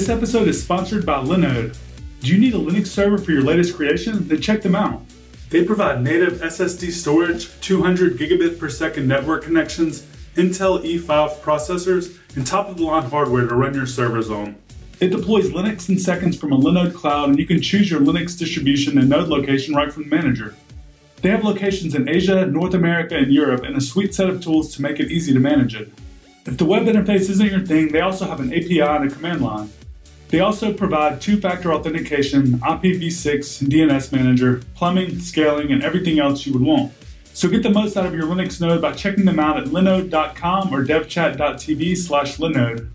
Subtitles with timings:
[0.00, 1.76] This episode is sponsored by Linode.
[2.20, 4.28] Do you need a Linux server for your latest creation?
[4.28, 5.02] Then check them out.
[5.50, 12.46] They provide native SSD storage, 200 gigabit per second network connections, Intel E5 processors, and
[12.46, 14.56] top of the line hardware to run your servers on.
[15.00, 18.38] It deploys Linux in seconds from a Linode cloud, and you can choose your Linux
[18.38, 20.56] distribution and node location right from the manager.
[21.20, 24.74] They have locations in Asia, North America, and Europe, and a sweet set of tools
[24.76, 25.92] to make it easy to manage it.
[26.46, 29.42] If the web interface isn't your thing, they also have an API and a command
[29.42, 29.70] line.
[30.30, 36.52] They also provide two factor authentication, IPv6, DNS manager, plumbing, scaling, and everything else you
[36.52, 36.92] would want.
[37.32, 40.72] So get the most out of your Linux node by checking them out at linode.com
[40.72, 42.88] or devchat.tv slash linode.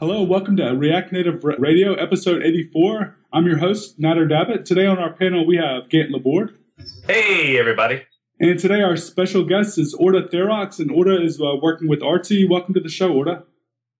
[0.00, 3.16] Hello, welcome to React Native Radio, episode 84.
[3.32, 4.64] I'm your host, Nader Dabit.
[4.64, 6.58] Today on our panel, we have Gant Laborde.
[7.06, 8.02] Hey, everybody.
[8.40, 12.48] And today our special guest is Orta Therox, and Orta is uh, working with Artsy.
[12.48, 13.44] Welcome to the show, Orta.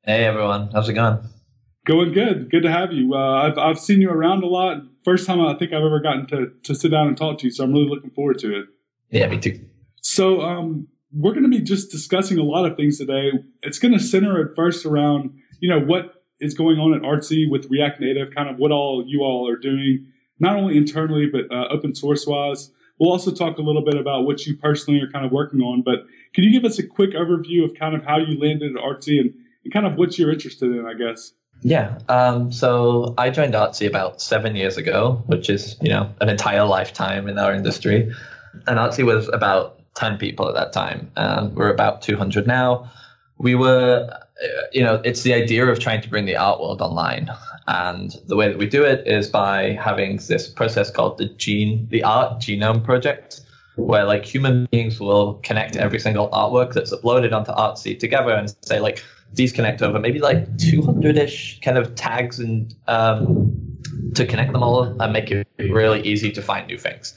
[0.09, 0.71] Hey, everyone.
[0.73, 1.19] How's it going?
[1.85, 2.51] Going good.
[2.51, 3.13] Good to have you.
[3.13, 4.79] Uh, I've, I've seen you around a lot.
[5.05, 7.51] First time I think I've ever gotten to, to sit down and talk to you,
[7.51, 8.69] so I'm really looking forward to it.
[9.11, 9.61] Yeah, me too.
[10.01, 13.33] So um, we're going to be just discussing a lot of things today.
[13.61, 17.45] It's going to center at first around, you know, what is going on at Artsy
[17.47, 20.07] with React Native, kind of what all you all are doing,
[20.41, 22.71] not only internally, but uh, open source wise.
[22.99, 25.83] We'll also talk a little bit about what you personally are kind of working on.
[25.83, 28.83] But can you give us a quick overview of kind of how you landed at
[28.83, 31.33] Artsy and, and kind of what you're interested in, I guess?
[31.63, 31.99] Yeah.
[32.09, 36.65] Um, so I joined Artsy about seven years ago, which is, you know, an entire
[36.65, 38.15] lifetime in our industry.
[38.67, 41.11] And Artsy was about 10 people at that time.
[41.17, 42.91] And we're about 200 now.
[43.39, 44.09] We were,
[44.73, 47.31] you know, it's the idea of trying to bring the art world online.
[47.67, 51.89] And the way that we do it is by having this process called the gene,
[51.91, 53.41] the art genome project,
[53.77, 58.55] where like human beings will connect every single artwork that's uploaded onto Artsy together and
[58.63, 63.53] say like, these connect over maybe like 200-ish kind of tags and um,
[64.15, 67.15] to connect them all and make it really easy to find new things.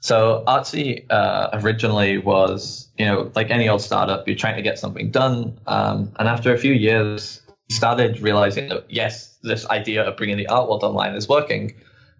[0.00, 4.78] So Artsy uh, originally was, you know, like any old startup, you're trying to get
[4.78, 5.58] something done.
[5.68, 10.46] Um, and after a few years, started realizing that yes, this idea of bringing the
[10.48, 11.74] art world online is working.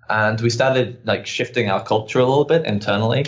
[0.09, 3.27] And we started like shifting our culture a little bit internally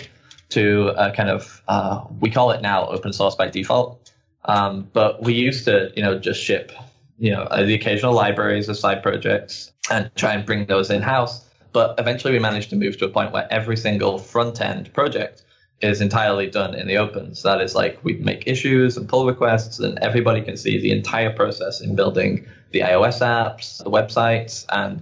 [0.49, 4.11] to a kind of, uh, we call it now open source by default.
[4.45, 6.71] Um, but we used to, you know, just ship,
[7.17, 11.45] you know, the occasional libraries or side projects and try and bring those in house.
[11.73, 15.43] But eventually we managed to move to a point where every single front end project
[15.81, 17.35] is entirely done in the open.
[17.35, 20.91] So that is like we make issues and pull requests, and everybody can see the
[20.91, 25.01] entire process in building the iOS apps, the websites, and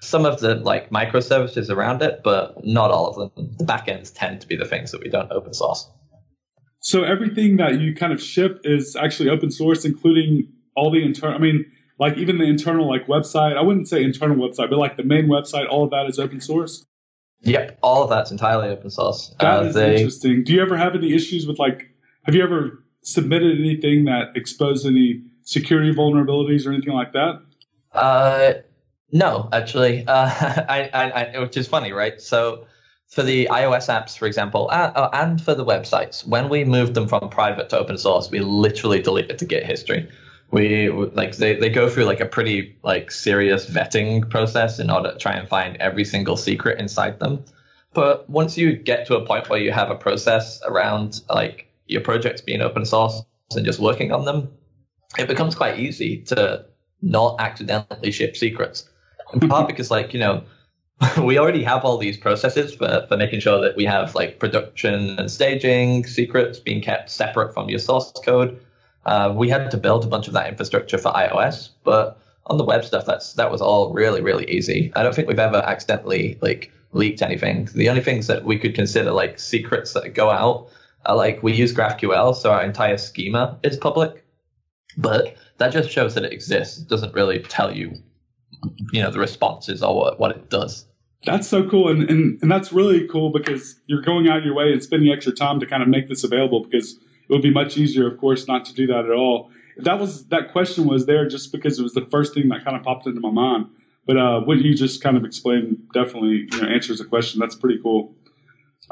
[0.00, 3.54] some of the like microservices around it, but not all of them.
[3.58, 5.88] The backends tend to be the things that we don't open source.
[6.84, 11.34] So everything that you kind of ship is actually open source, including all the internal.
[11.34, 11.64] I mean,
[11.98, 13.56] like even the internal like website.
[13.56, 15.66] I wouldn't say internal website, but like the main website.
[15.66, 16.84] All of that is open source.
[17.40, 19.34] Yep, all of that's entirely open source.
[19.40, 20.44] That uh, is they, interesting.
[20.44, 21.88] Do you ever have any issues with like?
[22.24, 27.40] Have you ever submitted anything that exposed any security vulnerabilities or anything like that?
[27.92, 28.52] Uh,
[29.10, 30.12] no, actually, uh,
[30.68, 32.20] I, I, I, which is funny, right?
[32.20, 32.66] So
[33.08, 37.06] for the iOS apps, for example, uh, and for the websites, when we moved them
[37.06, 40.08] from private to open source, we literally deleted the Git history.
[40.50, 45.12] We like they, they go through like a pretty like serious vetting process in order
[45.12, 47.44] to try and find every single secret inside them.
[47.92, 52.00] But once you get to a point where you have a process around like your
[52.00, 53.22] projects being open source
[53.54, 54.48] and just working on them,
[55.18, 56.64] it becomes quite easy to
[57.02, 58.88] not accidentally ship secrets.
[59.32, 60.44] In part because like, you know,
[61.22, 65.18] we already have all these processes for, for making sure that we have like production
[65.18, 68.60] and staging secrets being kept separate from your source code.
[69.06, 72.64] Uh, we had to build a bunch of that infrastructure for iOS, but on the
[72.64, 74.92] web stuff, that's that was all really really easy.
[74.96, 77.68] I don't think we've ever accidentally like leaked anything.
[77.74, 80.68] The only things that we could consider like secrets that go out
[81.06, 84.24] are like we use GraphQL, so our entire schema is public,
[84.96, 86.78] but that just shows that it exists.
[86.78, 87.94] It doesn't really tell you
[88.92, 90.86] you know the responses or what, what it does
[91.24, 94.54] that's so cool and, and and that's really cool because you're going out of your
[94.54, 97.50] way and spending extra time to kind of make this available because it would be
[97.50, 99.50] much easier of course not to do that at all.
[99.76, 102.76] That was that question was there just because it was the first thing that kind
[102.76, 103.66] of popped into my mind.
[104.06, 107.40] But uh, what you just kind of explained definitely you know, answers the question.
[107.40, 108.14] That's pretty cool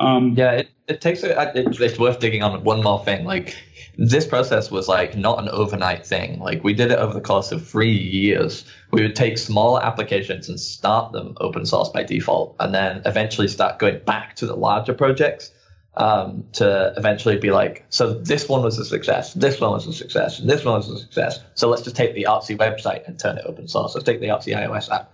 [0.02, 3.24] um, yeah, it, it takes it, it's worth digging on one more thing.
[3.24, 3.56] Like
[3.96, 6.40] this process was like not an overnight thing.
[6.40, 8.64] Like we did it over the course of three years.
[8.90, 13.48] We would take small applications and start them open source by default, and then eventually
[13.48, 15.52] start going back to the larger projects
[15.96, 19.92] um, to eventually be like, so this one was a success, this one was a
[19.92, 21.40] success, and this one was a success.
[21.54, 23.94] So let's just take the Artsy website and turn it open source.
[23.94, 25.12] Let's take the Artsy iOS app.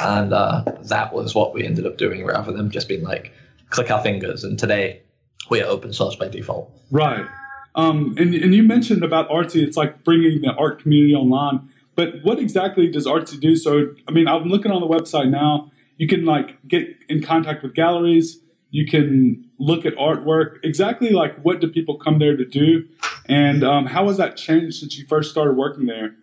[0.00, 3.32] And uh, that was what we ended up doing rather than just being like,
[3.70, 4.44] click our fingers.
[4.44, 5.02] And today
[5.50, 6.70] we are open source by default.
[6.90, 7.26] Right.
[7.74, 11.68] Um, and, and you mentioned about Artsy, it's like bringing the art community online.
[11.94, 13.56] But what exactly does Artsy do?
[13.56, 15.70] So, I mean, I'm looking on the website now.
[15.96, 18.38] You can like get in contact with galleries.
[18.70, 20.58] You can look at artwork.
[20.62, 22.84] Exactly like what do people come there to do,
[23.26, 26.14] and um, how has that changed since you first started working there?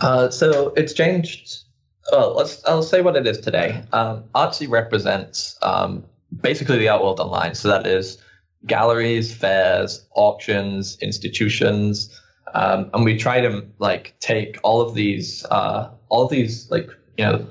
[0.00, 1.64] Uh, so it's changed.
[2.10, 2.64] Well, let's.
[2.66, 3.82] I'll say what it is today.
[3.92, 6.04] Um, Artsy represents um,
[6.40, 7.54] basically the art world online.
[7.54, 8.18] So that is
[8.66, 12.20] galleries, fairs, auctions, institutions,
[12.54, 16.88] um, and we try to like take all of these, uh, all of these like
[17.16, 17.46] you know,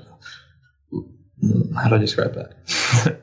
[1.76, 3.20] how do I describe that?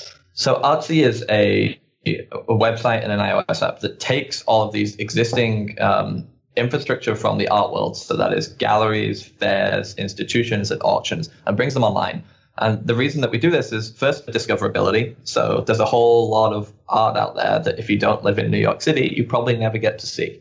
[0.32, 4.96] so Artsy is a, a website and an iOS app that takes all of these
[4.96, 11.28] existing um, infrastructure from the art world, so that is galleries, fairs, institutions, and auctions,
[11.46, 12.22] and brings them online.
[12.58, 15.16] And the reason that we do this is first for discoverability.
[15.24, 18.50] So there's a whole lot of art out there that if you don't live in
[18.50, 20.40] New York City, you probably never get to see.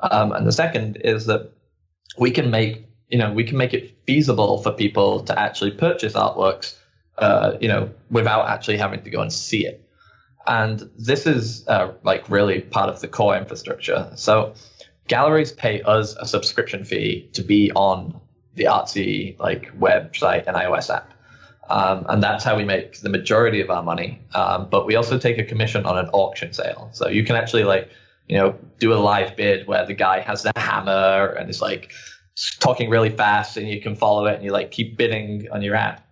[0.00, 1.52] Um, and the second is that
[2.18, 6.14] we can make you know we can make it feasible for people to actually purchase
[6.14, 6.76] artworks,
[7.18, 9.86] uh, you know, without actually having to go and see it.
[10.46, 14.10] And this is uh, like really part of the core infrastructure.
[14.14, 14.54] So
[15.10, 18.18] galleries pay us a subscription fee to be on
[18.54, 21.12] the Artsy like website and iOS app.
[21.68, 24.20] Um, and that's how we make the majority of our money.
[24.34, 26.90] Um, but we also take a commission on an auction sale.
[26.92, 27.90] So you can actually like,
[28.28, 31.92] you know, do a live bid where the guy has the hammer and is like
[32.60, 35.74] talking really fast and you can follow it and you like keep bidding on your
[35.74, 36.06] app.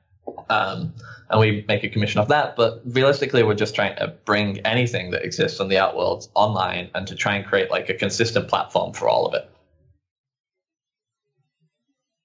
[0.50, 0.92] Um,
[1.30, 2.56] and we make a commission off that.
[2.56, 6.90] But realistically, we're just trying to bring anything that exists on the art world online
[6.94, 9.50] and to try and create like a consistent platform for all of it.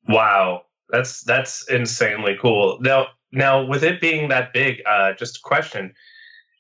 [0.08, 2.78] Wow, that's that's insanely cool.
[2.82, 5.94] Now, now, with it being that big, uh, just a question: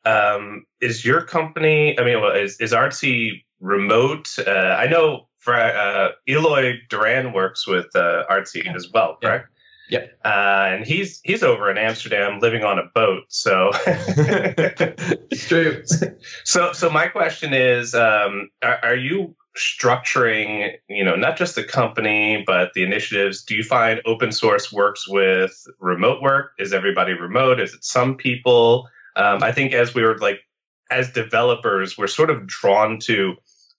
[0.06, 1.98] um, Is your company?
[2.00, 4.30] I mean, well, is is Artsy remote?
[4.39, 9.50] Uh, I know for uh, Eloy Duran works with uh, Artsy as well, correct?
[9.90, 10.06] Yeah.
[10.24, 13.24] Uh, and he's he's over in Amsterdam living on a boat.
[13.30, 15.84] So it's true.
[16.46, 21.64] so so my question is, um, are, are you structuring, you know, not just the
[21.64, 23.44] company, but the initiatives?
[23.44, 26.52] Do you find open source works with remote work?
[26.58, 27.60] Is everybody remote?
[27.60, 28.88] Is it some people?
[29.16, 30.40] Um, I think as we were like,
[30.90, 33.36] as developers, we're sort of drawn to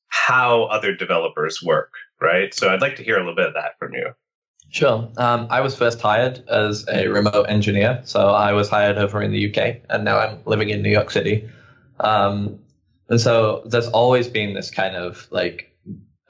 [0.08, 2.54] how other developers work, right?
[2.54, 4.12] So I'd like to hear a little bit of that from you.
[4.70, 5.08] Sure.
[5.16, 8.00] Um, I was first hired as a remote engineer.
[8.04, 11.10] So I was hired over in the UK, and now I'm living in New York
[11.10, 11.48] City.
[12.00, 12.58] Um,
[13.08, 15.70] and so there's always been this kind of like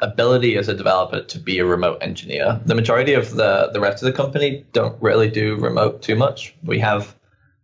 [0.03, 2.61] ability as a developer to be a remote engineer.
[2.67, 6.55] The majority of the, the rest of the company don't really do remote too much.
[6.63, 7.15] We have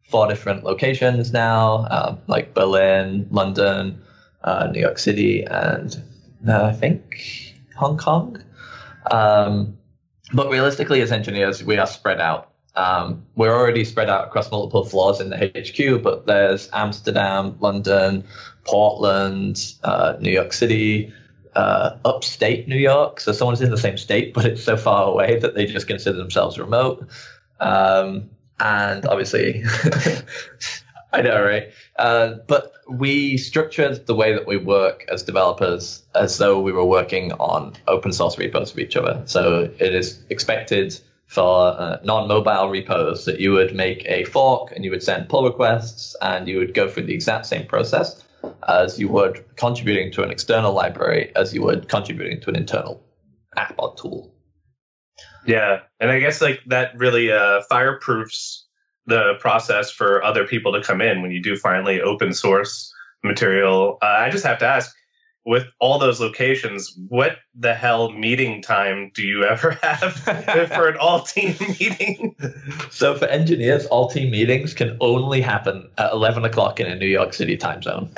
[0.08, 4.00] four different locations now, uh, like Berlin, London,
[4.42, 6.02] uh, New York City, and
[6.48, 7.22] uh, I think
[7.76, 8.42] Hong Kong.
[9.10, 9.76] Um,
[10.32, 12.50] but realistically, as engineers, we are spread out.
[12.76, 18.24] Um, we're already spread out across multiple floors in the HQ, but there's Amsterdam, London,
[18.64, 21.12] Portland, uh, New York City,
[21.56, 23.20] uh, upstate New York.
[23.20, 26.16] So someone's in the same state, but it's so far away that they just consider
[26.16, 27.06] themselves remote.
[27.58, 29.64] Um, and obviously,
[31.12, 31.70] I know, right?
[31.98, 36.84] Uh, but we structured the way that we work as developers as though we were
[36.84, 39.22] working on open source repos of each other.
[39.26, 44.84] So it is expected for uh, non-mobile repos that you would make a fork and
[44.84, 48.24] you would send pull requests and you would go through the exact same process
[48.68, 53.00] as you would contributing to an external library as you would contributing to an internal
[53.56, 54.34] app or tool.
[55.46, 58.59] Yeah, and I guess like that really uh, fireproofs
[59.10, 63.98] the process for other people to come in when you do finally open source material.
[64.02, 64.94] Uh, I just have to ask,
[65.46, 70.96] with all those locations, what the hell meeting time do you ever have for an
[70.98, 72.36] all team meeting?
[72.90, 77.06] So, for engineers, all team meetings can only happen at 11 o'clock in a New
[77.06, 78.10] York City time zone.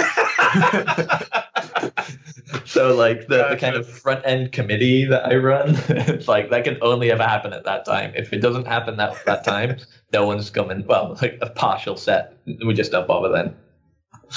[2.65, 6.65] so, like the, the kind of front end committee that I run, it's like that
[6.65, 8.13] can only ever happen at that time.
[8.17, 9.77] If it doesn't happen that, that time,
[10.13, 10.85] no one's coming.
[10.87, 13.55] Well, like a partial set, we just don't bother then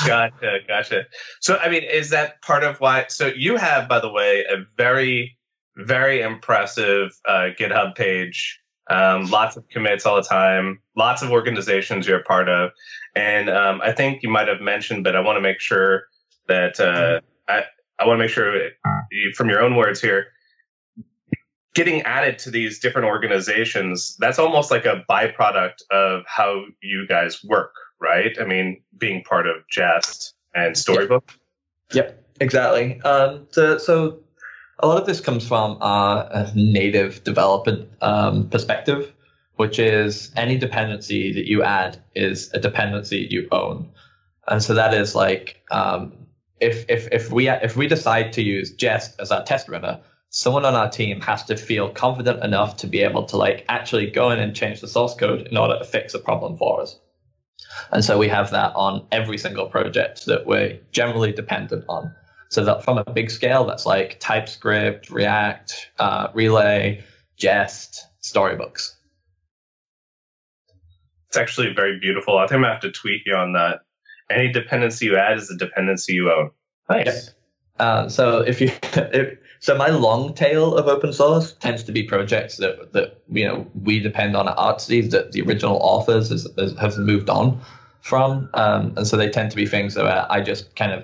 [0.06, 1.06] gotcha, gotcha.
[1.42, 3.06] So, I mean, is that part of why?
[3.10, 5.38] So, you have, by the way, a very,
[5.78, 8.60] very impressive uh, GitHub page.
[8.88, 12.70] Um, lots of commits all the time, lots of organizations you're a part of.
[13.16, 16.04] And um, I think you might have mentioned, but I want to make sure
[16.48, 17.64] that uh, I,
[17.98, 18.70] I want to make sure
[19.34, 20.28] from your own words here,
[21.76, 27.44] getting added to these different organizations, that's almost like a byproduct of how you guys
[27.44, 28.36] work, right?
[28.42, 31.32] I mean, being part of Jest and Storybook.
[31.94, 33.00] Yep, exactly.
[33.02, 34.20] Um, so, so
[34.80, 39.14] a lot of this comes from a native development um, perspective,
[39.58, 43.90] which is any dependency that you add is a dependency you own,
[44.48, 46.14] and so that is like um,
[46.60, 50.00] if if if we if we decide to use Jest as our test runner,
[50.36, 54.12] someone on our team has to feel confident enough to be able to like actually
[54.12, 57.00] go in and change the source code in order to fix a problem for us.
[57.94, 62.14] And so we have that on every single project that we're generally dependent on.
[62.50, 67.02] So that from a big scale, that's like TypeScript, React, uh, Relay,
[67.38, 68.94] Jest, storybooks.
[71.30, 72.38] It's actually very beautiful.
[72.38, 73.80] I think I'm gonna have to tweet you on that.
[74.30, 76.52] Any dependency you add is a dependency you own.
[76.90, 77.32] Nice.
[77.80, 82.04] Uh, so if you, if, so my long tail of open source tends to be
[82.04, 86.46] projects that that you know we depend on at Artsy that the original authors is,
[86.58, 87.60] is, have moved on
[88.02, 91.04] from, um, and so they tend to be things that I just kind of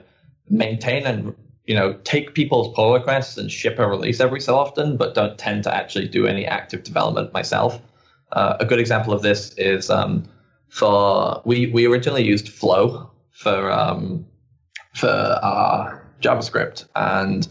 [0.50, 4.98] maintain and you know take people's pull requests and ship a release every so often,
[4.98, 7.80] but don't tend to actually do any active development myself.
[8.34, 10.24] Uh, a good example of this is um,
[10.70, 14.26] for we we originally used Flow for um,
[14.94, 17.48] for our JavaScript and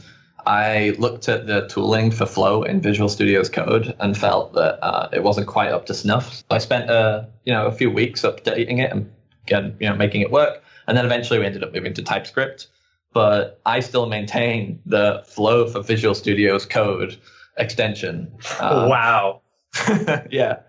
[0.46, 5.08] I looked at the tooling for Flow in Visual Studio's code and felt that uh,
[5.12, 6.34] it wasn't quite up to snuff.
[6.34, 9.10] So I spent uh, you know a few weeks updating it and
[9.46, 12.68] again, you know making it work, and then eventually we ended up moving to TypeScript
[13.12, 17.18] but I still maintain the flow for Visual Studio's code
[17.56, 18.32] extension.
[18.60, 19.42] Uh, wow.
[20.30, 20.60] yeah.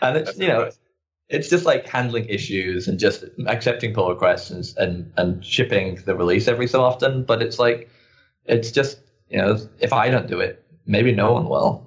[0.00, 0.70] And it's, you know,
[1.28, 6.14] it's just like handling issues and just accepting pull requests and, and, and shipping the
[6.14, 7.24] release every so often.
[7.24, 7.90] But it's like,
[8.46, 8.98] it's just,
[9.30, 11.86] you know, if I don't do it, maybe no one will.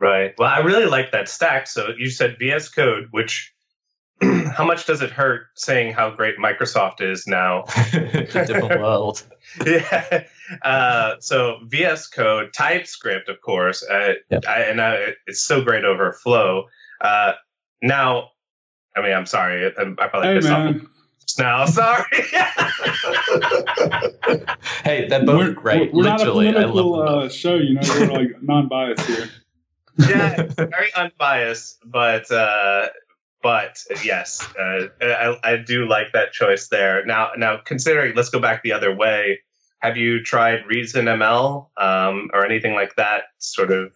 [0.00, 0.34] Right.
[0.38, 1.66] Well, I really like that stack.
[1.66, 3.52] So you said VS Code, which
[4.22, 7.64] how much does it hurt saying how great Microsoft is now?
[7.92, 9.26] it's a different world.
[9.66, 10.24] yeah.
[10.62, 14.44] Uh, so VS Code, TypeScript, of course, uh, yep.
[14.46, 16.64] I, and I, it's so great over Flow.
[17.00, 17.32] Uh,
[17.82, 18.30] now,
[18.96, 20.80] I mean, I'm sorry, I, I probably hey, pissed man.
[20.80, 20.86] off
[21.38, 21.66] now.
[21.66, 22.04] Sorry.
[24.84, 25.92] hey, that both we're, great.
[25.92, 27.80] We're Literally, not a political uh, show, you know.
[27.88, 29.28] We're like non-biased here.
[29.98, 32.86] yeah, very unbiased, but uh,
[33.42, 37.04] but yes, uh, I, I do like that choice there.
[37.04, 39.40] Now, now considering, let's go back the other way.
[39.80, 43.24] Have you tried Reason ML um, or anything like that?
[43.38, 43.92] Sort of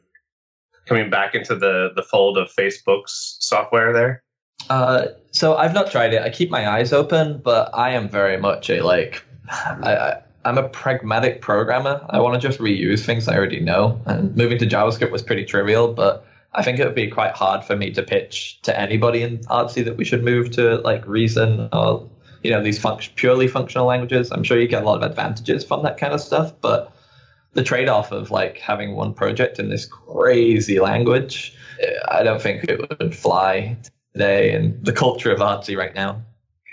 [0.86, 4.21] coming back into the the fold of Facebook's software there.
[4.70, 6.22] Uh, so I've not tried it.
[6.22, 9.24] I keep my eyes open, but I am very much a like.
[9.50, 12.04] I, I I'm a pragmatic programmer.
[12.10, 14.00] I want to just reuse things I already know.
[14.06, 17.64] And moving to JavaScript was pretty trivial, but I think it would be quite hard
[17.64, 21.68] for me to pitch to anybody in Artsy that we should move to like Reason
[21.72, 22.08] or
[22.42, 24.32] you know these purely functional languages.
[24.32, 26.92] I'm sure you get a lot of advantages from that kind of stuff, but
[27.54, 31.54] the trade-off of like having one project in this crazy language,
[32.08, 33.76] I don't think it would fly
[34.12, 36.22] today in the culture of Artsy right now.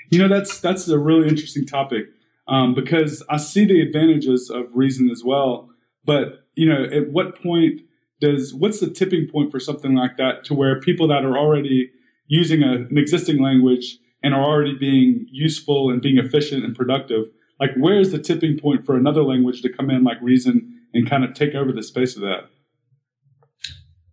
[0.10, 2.06] You know, that's that's a really interesting topic
[2.48, 5.70] um, because I see the advantages of Reason as well,
[6.06, 7.82] but you know, at what point
[8.20, 11.92] does what's the tipping point for something like that to where people that are already
[12.28, 17.26] using a, an existing language and are already being useful and being efficient and productive
[17.60, 21.10] like where is the tipping point for another language to come in like reason and
[21.10, 22.50] kind of take over the space of that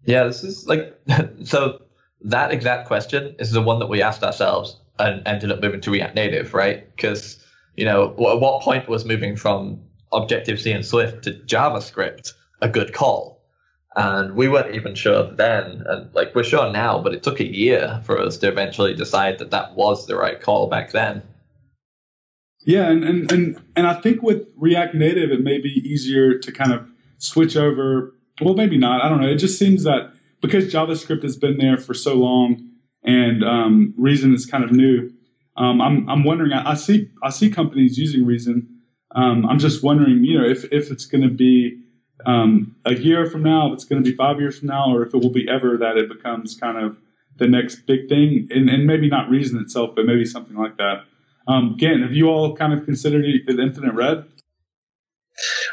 [0.04, 0.96] yeah this is like
[1.44, 1.80] so
[2.22, 5.90] that exact question is the one that we asked ourselves and ended up moving to
[5.90, 7.44] react native right because
[7.76, 9.80] you know at what point was moving from
[10.12, 12.32] objective c and swift to javascript
[12.62, 13.36] a good call
[13.96, 17.46] and we weren't even sure then, and like we're sure now, but it took a
[17.46, 21.22] year for us to eventually decide that that was the right call back then.
[22.66, 26.52] Yeah, and and and, and I think with React Native, it may be easier to
[26.52, 28.12] kind of switch over.
[28.42, 29.02] Well, maybe not.
[29.02, 29.28] I don't know.
[29.28, 30.12] It just seems that
[30.46, 32.70] because JavaScript has been there for so long,
[33.02, 35.10] and um, Reason is kind of new.
[35.56, 36.52] Um, I'm I'm wondering.
[36.52, 38.68] I, I, see I see companies using Reason.
[39.14, 41.80] Um, I'm just wondering, you know, if if it's going to be
[42.24, 45.02] um, a year from now, if it's going to be five years from now, or
[45.02, 46.98] if it will be ever that it becomes kind of
[47.36, 51.04] the next big thing, and, and maybe not Reason itself, but maybe something like that.
[51.48, 54.24] Um, again, have you all kind of considered it Infinite Red?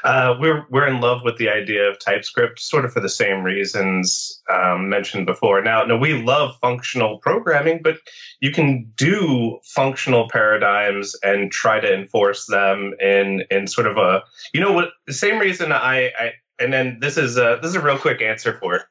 [0.03, 3.41] Uh, we're we're in love with the idea of TypeScript, sort of for the same
[3.41, 5.61] reasons um, mentioned before.
[5.61, 7.97] Now, no, we love functional programming, but
[8.41, 14.23] you can do functional paradigms and try to enforce them in in sort of a
[14.53, 17.75] you know what the same reason I, I and then this is a this is
[17.75, 18.81] a real quick answer for it.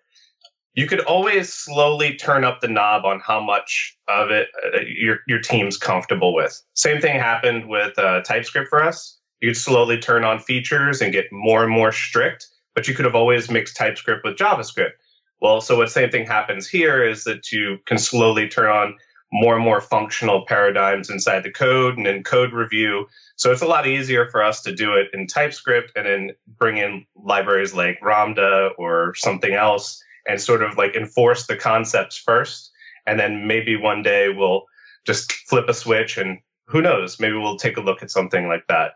[0.75, 5.19] You could always slowly turn up the knob on how much of it uh, your
[5.29, 6.59] your team's comfortable with.
[6.73, 11.13] Same thing happened with uh, TypeScript for us you could slowly turn on features and
[11.13, 14.93] get more and more strict, but you could have always mixed TypeScript with JavaScript.
[15.41, 18.95] Well, so what same thing happens here is that you can slowly turn on
[19.33, 23.07] more and more functional paradigms inside the code and in code review.
[23.35, 26.77] So it's a lot easier for us to do it in TypeScript and then bring
[26.77, 32.71] in libraries like Ramda or something else and sort of like enforce the concepts first.
[33.09, 34.67] And then maybe one day we'll
[35.05, 38.69] just flip a switch and who knows, maybe we'll take a look at something like
[38.69, 38.93] that.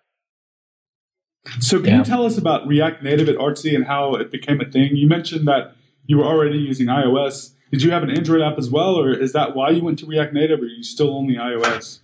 [1.61, 1.99] So, can yeah.
[1.99, 4.97] you tell us about React Native at Artsy and how it became a thing?
[4.97, 5.75] You mentioned that
[6.07, 7.53] you were already using iOS.
[7.71, 10.07] Did you have an Android app as well, or is that why you went to
[10.07, 12.01] React Native, or are you still only iOS?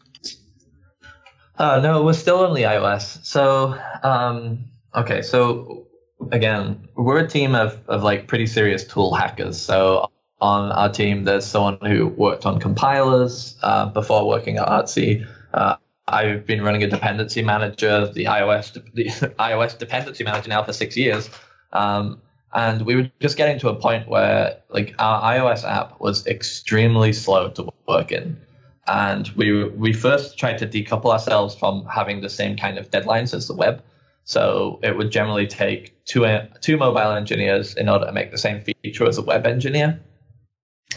[1.59, 3.25] Uh, no, it was still only iOS.
[3.25, 5.87] So, um, okay, so
[6.31, 9.61] again, we're a team of, of like pretty serious tool hackers.
[9.61, 15.27] So on our team, there's someone who worked on compilers uh, before working at Artsy.
[15.55, 15.77] Uh,
[16.13, 19.07] I've been running a dependency manager, the iOS the
[19.39, 21.31] iOS dependency manager now for six years,
[21.73, 22.21] um,
[22.53, 27.13] and we were just getting to a point where like our iOS app was extremely
[27.13, 28.39] slow to work in,
[28.87, 33.33] and we we first tried to decouple ourselves from having the same kind of deadlines
[33.35, 33.83] as the web.
[34.25, 36.27] So it would generally take two
[36.61, 39.99] two mobile engineers in order to make the same feature as a web engineer,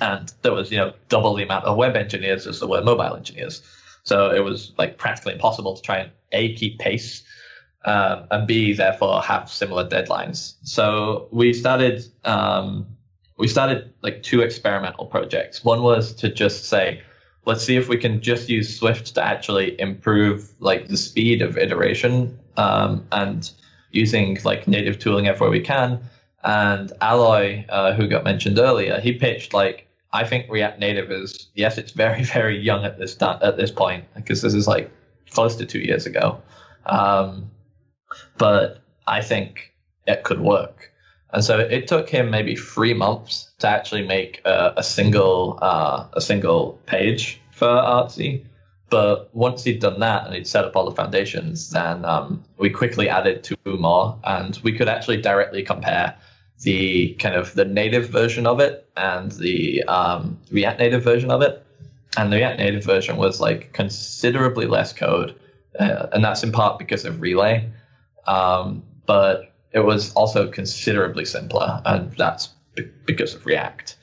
[0.01, 3.15] and there was you know double the amount of web engineers as there were mobile
[3.15, 3.61] engineers.
[4.05, 7.23] So it was like practically impossible to try and a keep pace
[7.85, 10.55] um, and b therefore have similar deadlines.
[10.63, 12.85] So we started um,
[13.37, 15.63] we started like two experimental projects.
[15.63, 17.01] One was to just say,
[17.45, 21.57] let's see if we can just use Swift to actually improve like the speed of
[21.57, 23.51] iteration um, and
[23.91, 25.99] using like native tooling everywhere we can.
[26.43, 29.84] And Eloy, uh, who got mentioned earlier, he pitched like
[30.15, 34.05] I think React Native is yes, it's very very young at this at this point
[34.15, 34.91] because this is like
[35.29, 36.41] close to two years ago,
[36.85, 37.49] um,
[38.37, 39.73] but I think
[40.07, 40.91] it could work.
[41.33, 46.21] And so it took him maybe three months to actually make a, single uh, a
[46.21, 48.45] single page for Artsy.
[48.89, 52.69] But once he'd done that and he'd set up all the foundations, then um, we
[52.69, 56.15] quickly added two more, and we could actually directly compare
[56.61, 61.41] the kind of the native version of it and the um, React Native version of
[61.41, 61.61] it.
[62.17, 65.37] And the React Native version was like considerably less code,
[65.79, 67.69] uh, and that's in part because of Relay.
[68.25, 73.97] Um, but it was also considerably simpler, and that's b- because of React.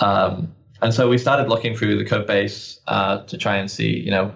[0.00, 3.96] Um, and so we started looking through the code base uh, to try and see,
[3.98, 4.32] you know,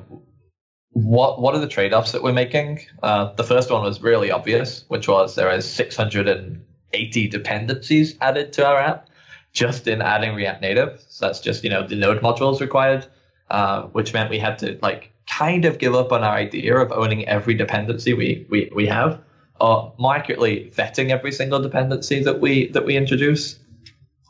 [0.93, 2.81] what what are the trade-offs that we're making?
[3.03, 8.17] Uh, the first one was really obvious, which was there is 600 and 80 dependencies
[8.21, 9.09] added to our app
[9.53, 11.05] just in adding React Native.
[11.09, 13.07] So that's just, you know, the node modules required,
[13.51, 16.91] uh, which meant we had to like kind of give up on our idea of
[16.93, 19.21] owning every dependency we, we, we have,
[19.61, 23.59] or accurately, vetting every single dependency that we that we introduce.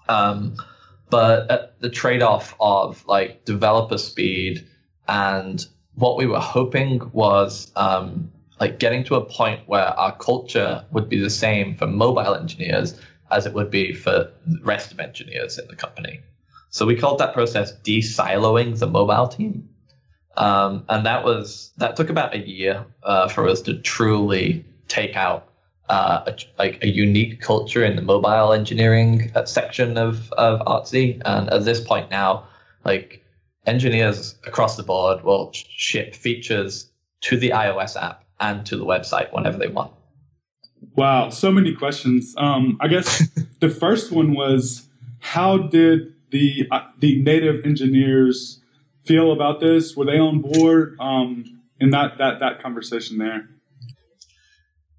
[0.09, 0.57] Um,
[1.09, 4.67] but the trade-off of like developer speed
[5.09, 10.85] and what we were hoping was um, like getting to a point where our culture
[10.93, 12.95] would be the same for mobile engineers
[13.33, 16.21] as it would be for the rest of engineers in the company.
[16.71, 19.69] So we called that process de-siloing the mobile team.
[20.37, 25.17] Um, and that was that took about a year uh, for us to truly take
[25.17, 25.49] out
[25.89, 31.21] uh, a, like a unique culture in the mobile engineering uh, section of of Artsy.
[31.25, 32.47] And at this point now,
[32.85, 33.25] like
[33.67, 36.89] engineers across the board will ship features
[37.23, 39.93] to the iOS app and to the website whenever they want.
[40.97, 42.35] Wow, so many questions.
[42.37, 43.29] Um, I guess
[43.61, 44.89] the first one was
[45.21, 48.61] how did the uh, the native engineers
[49.05, 49.97] feel about this?
[49.97, 53.49] Were they on board um, in that that that conversation there?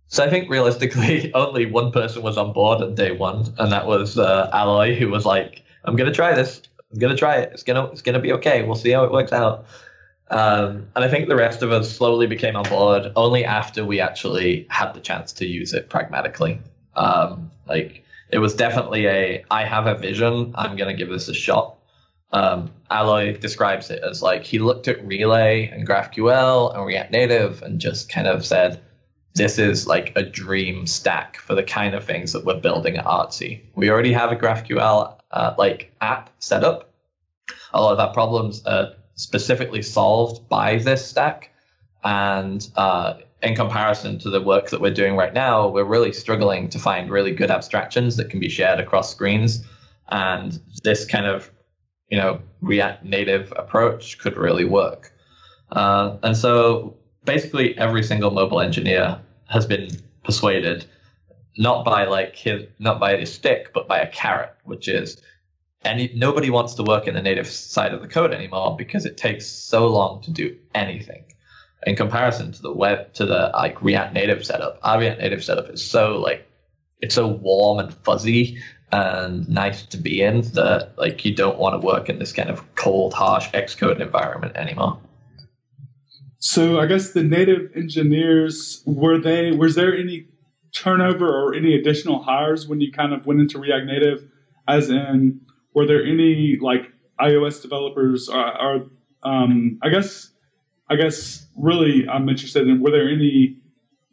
[0.08, 3.86] So I think realistically, only one person was on board on day one, and that
[3.86, 6.62] was uh, Eloy, who was like, "I'm gonna try this.
[6.92, 7.52] I'm gonna try it.
[7.54, 8.64] It's gonna it's gonna be okay.
[8.64, 9.66] We'll see how it works out."
[10.34, 14.00] Um, and I think the rest of us slowly became on board only after we
[14.00, 16.60] actually had the chance to use it pragmatically.
[16.96, 20.54] Um, like it was definitely a I have a vision.
[20.56, 21.78] I'm gonna give this a shot.
[22.32, 27.62] Um, Eloy describes it as like he looked at Relay and GraphQL and React Native
[27.62, 28.82] and just kind of said,
[29.36, 33.06] this is like a dream stack for the kind of things that we're building at
[33.06, 33.62] Artsy.
[33.76, 36.90] We already have a GraphQL uh, like app set up.
[37.72, 41.52] A lot of our problems are specifically solved by this stack,
[42.04, 46.70] and uh, in comparison to the work that we're doing right now, we're really struggling
[46.70, 49.66] to find really good abstractions that can be shared across screens.
[50.10, 51.52] And this kind of,
[52.10, 55.14] you know, React Native approach could really work.
[55.72, 56.96] Uh, and so
[57.26, 59.90] basically every single mobile engineer has been
[60.24, 60.86] persuaded
[61.58, 65.22] not by like his not by his stick but by a carrot which is
[65.84, 69.18] any nobody wants to work in the native side of the code anymore because it
[69.18, 71.24] takes so long to do anything
[71.86, 75.70] in comparison to the web to the like react native setup our react native setup
[75.70, 76.48] is so like
[77.02, 78.58] it's so warm and fuzzy
[78.92, 82.50] and nice to be in that like you don't want to work in this kind
[82.50, 85.00] of cold harsh xcode environment anymore
[86.46, 90.28] so I guess the native engineers were they was there any
[90.76, 94.26] turnover or any additional hires when you kind of went into React Native?
[94.68, 95.40] As in,
[95.74, 98.30] were there any like iOS developers?
[98.30, 98.86] Or, or
[99.24, 100.32] um, I guess
[100.90, 103.58] I guess really I'm interested in were there any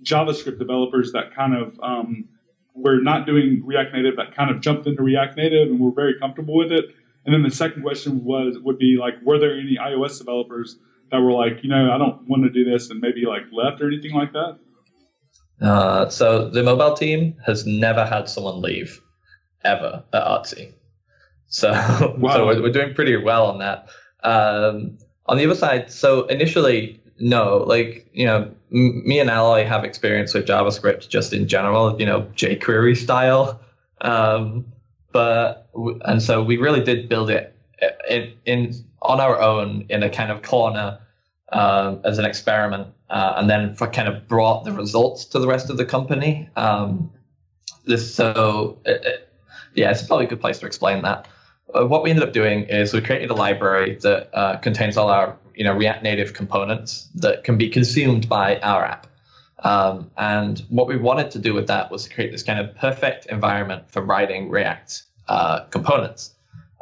[0.04, 2.28] JavaScript developers that kind of um,
[2.74, 6.18] were not doing React Native that kind of jumped into React Native and were very
[6.18, 6.86] comfortable with it?
[7.24, 10.78] And then the second question was would be like, were there any iOS developers
[11.10, 13.82] that were like, you know, I don't want to do this and maybe like left
[13.82, 14.58] or anything like that?
[15.60, 19.00] Uh, so the mobile team has never had someone leave
[19.62, 20.72] ever at Artsy.
[21.50, 21.70] So,
[22.18, 22.32] wow.
[22.34, 23.88] so we're, we're, doing pretty well on that.
[24.22, 29.64] Um, on the other side, so initially, no, like, you know, m- me and Eloy
[29.64, 33.60] have experience with JavaScript just in general, you know, jQuery style.
[34.00, 34.64] Um,
[35.12, 35.68] but,
[36.04, 37.54] and so we really did build it
[38.08, 40.98] in, in on our own in a kind of corner
[41.52, 45.46] uh, as an experiment, uh, and then for kind of brought the results to the
[45.46, 46.48] rest of the company.
[46.56, 47.10] Um,
[47.86, 49.32] this so it, it,
[49.74, 51.26] yeah, it's probably a good place to explain that.
[51.74, 55.08] Uh, what we ended up doing is we created a library that uh, contains all
[55.08, 59.06] our you know React Native components that can be consumed by our app.
[59.62, 62.74] Um, and what we wanted to do with that was to create this kind of
[62.76, 66.34] perfect environment for writing React uh, components.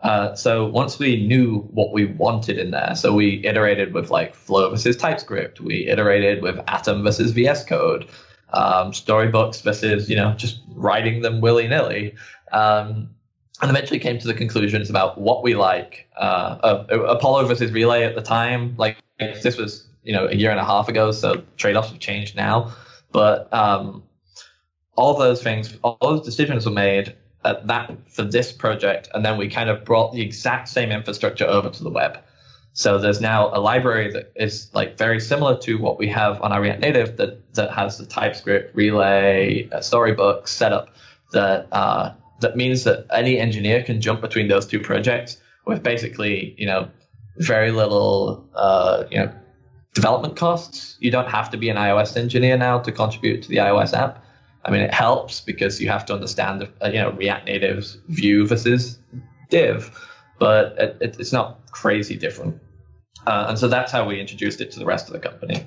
[0.04, 4.32] Uh, so once we knew what we wanted in there, so we iterated with like
[4.32, 8.08] Flow versus TypeScript, we iterated with Atom versus VS Code,
[8.52, 12.14] um, storybooks versus you know just writing them willy nilly,
[12.52, 13.10] um,
[13.60, 16.08] and eventually came to the conclusions about what we like.
[16.16, 20.50] Uh, uh, Apollo versus Relay at the time, like this was you know a year
[20.50, 22.72] and a half ago, so trade offs have changed now,
[23.12, 24.02] but um,
[24.96, 29.36] all those things, all those decisions were made at that for this project, and then
[29.36, 32.18] we kind of brought the exact same infrastructure over to the web.
[32.74, 36.52] So there's now a library that is like very similar to what we have on
[36.52, 40.90] our React Native that that has the TypeScript, Relay, uh, Storybook setup
[41.32, 46.54] that uh, that means that any engineer can jump between those two projects with basically
[46.58, 46.88] you know
[47.38, 49.32] very little uh, you know
[49.94, 50.96] development costs.
[51.00, 54.24] You don't have to be an iOS engineer now to contribute to the iOS app.
[54.64, 58.46] I mean, it helps because you have to understand, uh, you know, React Native's view
[58.46, 58.98] versus
[59.50, 59.90] Div,
[60.38, 62.60] but it, it's not crazy different.
[63.26, 65.66] Uh, and so that's how we introduced it to the rest of the company.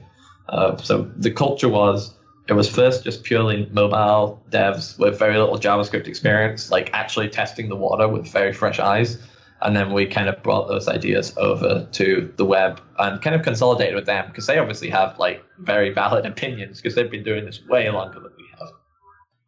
[0.49, 2.13] Uh, so the culture was
[2.47, 7.69] it was first just purely mobile devs with very little JavaScript experience, like actually testing
[7.69, 9.17] the water with very fresh eyes.
[9.61, 13.43] And then we kind of brought those ideas over to the web and kind of
[13.43, 17.45] consolidated with them because they obviously have like very valid opinions because they've been doing
[17.45, 18.69] this way longer than we have.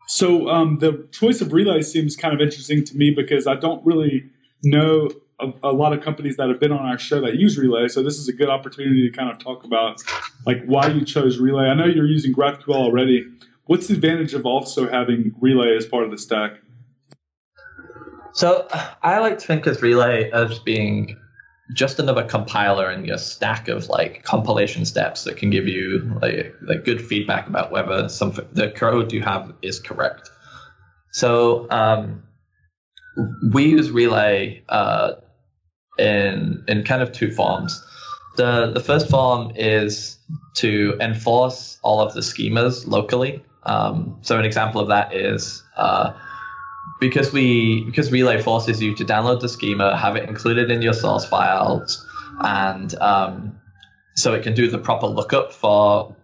[0.08, 3.84] So um, the choice of relay seems kind of interesting to me because I don't
[3.84, 4.30] really
[4.64, 5.10] know
[5.44, 7.88] a, a, lot of companies that have been on our show that use relay.
[7.88, 10.02] So this is a good opportunity to kind of talk about
[10.46, 11.66] like why you chose relay.
[11.66, 13.26] I know you're using GraphQL already.
[13.66, 16.54] What's the advantage of also having relay as part of the stack?
[18.34, 18.68] So
[19.04, 21.18] I like to think of relay as being
[21.74, 26.54] just another compiler in your stack of like compilation steps that can give you like,
[26.64, 30.30] like good feedback about whether some the code you have is correct.
[31.12, 32.24] So um,
[33.52, 35.14] we use Relay uh,
[35.98, 37.82] in in kind of two forms.
[38.36, 40.18] The the first form is
[40.56, 43.44] to enforce all of the schemas locally.
[43.64, 46.14] Um, so an example of that is uh,
[47.00, 50.94] because we because relay forces you to download the schema, have it included in your
[50.94, 52.06] source files,
[52.42, 53.60] and um,
[54.16, 56.16] so it can do the proper lookup for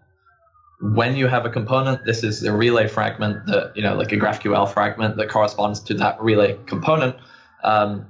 [0.82, 2.06] when you have a component.
[2.06, 5.94] This is the relay fragment that you know, like a GraphQL fragment that corresponds to
[5.96, 7.16] that relay component.
[7.64, 8.08] Um,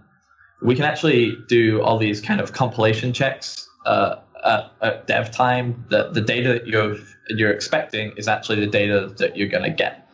[0.61, 5.85] we can actually do all these kind of compilation checks uh, at, at dev time,
[5.89, 6.95] That the data that you're,
[7.29, 10.07] you're expecting is actually the data that you're going to get.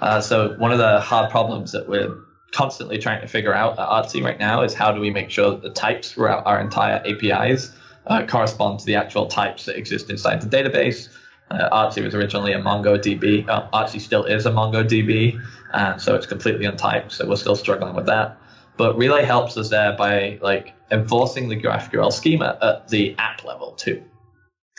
[0.00, 2.14] Uh, so one of the hard problems that we're
[2.52, 5.50] constantly trying to figure out at Artsy right now is how do we make sure
[5.50, 7.72] that the types throughout our entire APIs
[8.06, 11.08] uh, correspond to the actual types that exist inside the database.
[11.50, 13.48] Uh, Artsy was originally a MongoDB.
[13.48, 15.40] Uh, Artsy still is a MongoDB,
[15.74, 17.12] and so it's completely untyped.
[17.12, 18.38] So we're still struggling with that.
[18.76, 23.72] But Relay helps us there by like enforcing the GraphQL schema at the app level
[23.72, 24.02] too.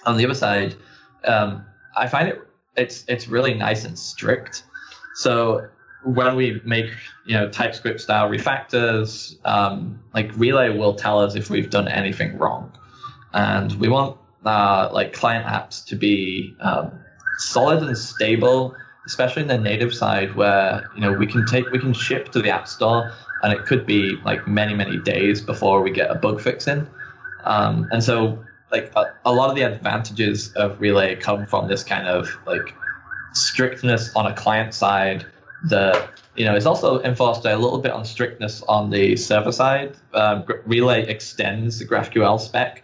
[0.05, 0.75] On the other side,
[1.25, 1.63] um,
[1.95, 2.41] I find it
[2.75, 4.63] it's it's really nice and strict.
[5.15, 5.67] So
[6.03, 6.89] when we make
[7.25, 12.37] you know TypeScript style refactors, um, like Relay will tell us if we've done anything
[12.37, 12.71] wrong,
[13.33, 16.91] and we want uh, like client apps to be um,
[17.37, 18.75] solid and stable,
[19.05, 22.41] especially in the native side where you know we can take we can ship to
[22.41, 23.11] the app store
[23.43, 26.87] and it could be like many many days before we get a bug fix in,
[27.43, 31.83] um, and so like a, a lot of the advantages of Relay come from this
[31.83, 32.75] kind of like
[33.33, 35.25] strictness on a client side
[35.63, 39.95] that you know it's also enforced a little bit on strictness on the server side.
[40.13, 42.83] Um, Relay extends the GraphQL spec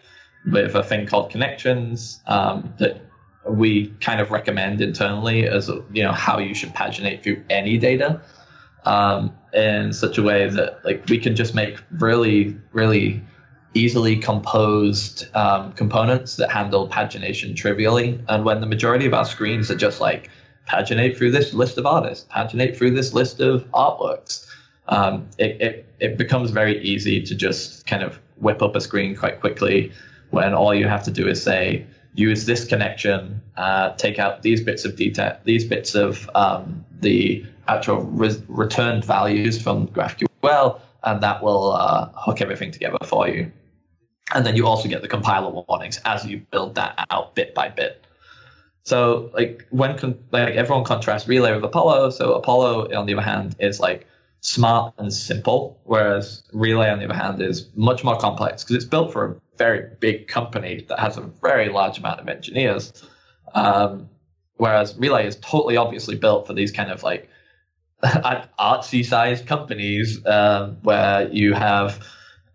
[0.51, 3.01] with a thing called connections um, that
[3.47, 8.21] we kind of recommend internally as you know how you should paginate through any data
[8.85, 13.21] um, in such a way that like we can just make really really
[13.73, 18.19] easily composed um, components that handle pagination trivially.
[18.27, 20.29] And when the majority of our screens are just like
[20.67, 24.47] paginate through this list of artists paginate through this list of artworks
[24.89, 29.15] um, it, it, it becomes very easy to just kind of whip up a screen
[29.15, 29.91] quite quickly
[30.29, 34.61] when all you have to do is say, use this connection, uh, take out these
[34.61, 41.21] bits of detail, these bits of um, the actual re- returned values from GraphQL, and
[41.21, 43.51] that will uh, hook everything together for you.
[44.33, 47.69] And then you also get the compiler warnings as you build that out bit by
[47.69, 48.03] bit.
[48.83, 53.21] So like when con- like everyone contrasts Relay with Apollo, so Apollo on the other
[53.21, 54.07] hand is like
[54.41, 58.85] smart and simple, whereas Relay, on the other hand, is much more complex because it's
[58.85, 62.93] built for a very big company that has a very large amount of engineers.
[63.55, 64.09] Um,
[64.55, 67.29] whereas Relay is totally obviously built for these kind of like
[68.03, 72.05] artsy sized companies um, where you have.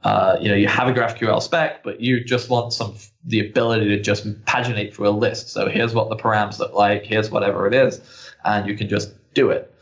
[0.05, 3.89] Uh, you know, you have a GraphQL spec, but you just want some the ability
[3.89, 5.51] to just paginate through a list.
[5.51, 7.05] So here's what the params look like.
[7.05, 8.01] Here's whatever it is,
[8.45, 9.73] and you can just do it.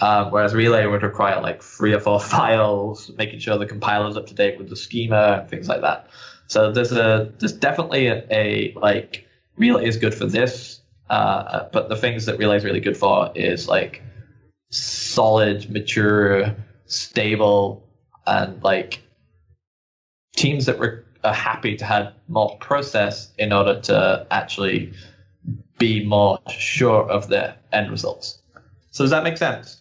[0.00, 4.26] Um, whereas Relay would require like three or four files, making sure the compiler's up
[4.28, 6.08] to date with the schema and things like that.
[6.48, 9.26] So there's a there's definitely a, a like
[9.56, 13.30] Relay is good for this, uh, but the things that Relay is really good for
[13.34, 14.02] is like
[14.70, 16.54] solid, mature,
[16.86, 17.86] stable,
[18.26, 19.02] and like
[20.34, 24.92] teams that were are happy to have more process in order to actually
[25.78, 28.40] be more sure of their end results.
[28.92, 29.80] So does that make sense?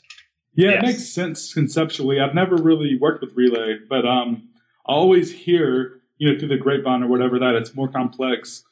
[0.56, 0.78] Yeah, yes.
[0.78, 2.19] it makes sense conceptually.
[2.19, 4.50] I've never really worked with Relay, but um,
[4.88, 8.63] I always hear, you know, through the grapevine or whatever that it's more complex.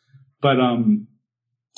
[0.41, 1.07] But um,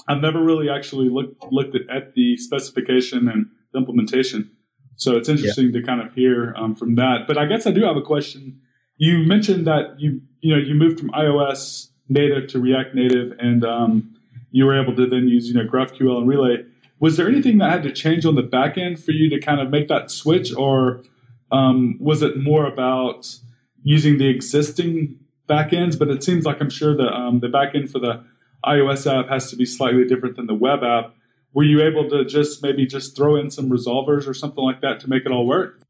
[0.07, 4.51] I've never really actually looked looked at, at the specification and the implementation.
[4.97, 5.81] So it's interesting yeah.
[5.81, 7.27] to kind of hear um, from that.
[7.27, 8.61] But I guess I do have a question.
[8.97, 13.65] You mentioned that you you know you moved from iOS native to React Native, and
[13.65, 14.15] um,
[14.51, 16.63] you were able to then use you know GraphQL and Relay
[16.99, 19.59] was there anything that had to change on the back end for you to kind
[19.59, 21.03] of make that switch, or
[21.51, 23.37] um, was it more about
[23.83, 25.99] using the existing backends?
[25.99, 28.23] But it seems like I'm sure the um, the backend for the
[28.65, 31.13] iOS app has to be slightly different than the web app.
[31.55, 34.99] Were you able to just maybe just throw in some resolvers or something like that
[34.99, 35.81] to make it all work?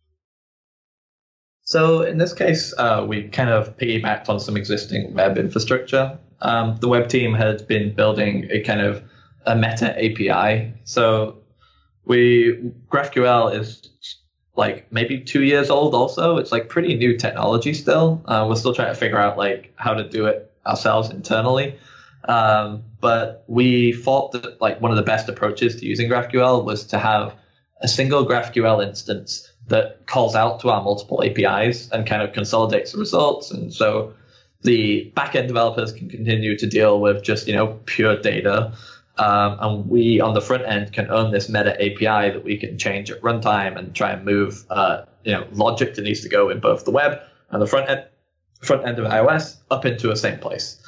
[1.63, 6.19] So in this case, uh, we kind of piggybacked on some existing web infrastructure.
[6.41, 9.03] Um, the web team had been building a kind of
[9.47, 10.71] a meta API.
[10.83, 11.37] So
[12.05, 13.89] we GraphQL is
[14.55, 15.95] like maybe two years old.
[15.95, 18.21] Also, it's like pretty new technology still.
[18.25, 21.75] Uh, we're still trying to figure out like how to do it ourselves internally.
[22.27, 26.83] Um, but we thought that like one of the best approaches to using GraphQL was
[26.87, 27.35] to have
[27.81, 32.93] a single GraphQL instance that calls out to our multiple APIs and kind of consolidates
[32.93, 33.51] the results.
[33.51, 34.11] And so
[34.63, 38.73] the backend developers can continue to deal with just you know pure data
[39.19, 42.75] um, and we on the front end can own this meta API that we can
[42.79, 46.49] change at runtime and try and move, uh, you know, logic that needs to go
[46.49, 47.19] in both the web
[47.51, 48.03] and the front end,
[48.63, 50.81] front end of iOS up into a same place.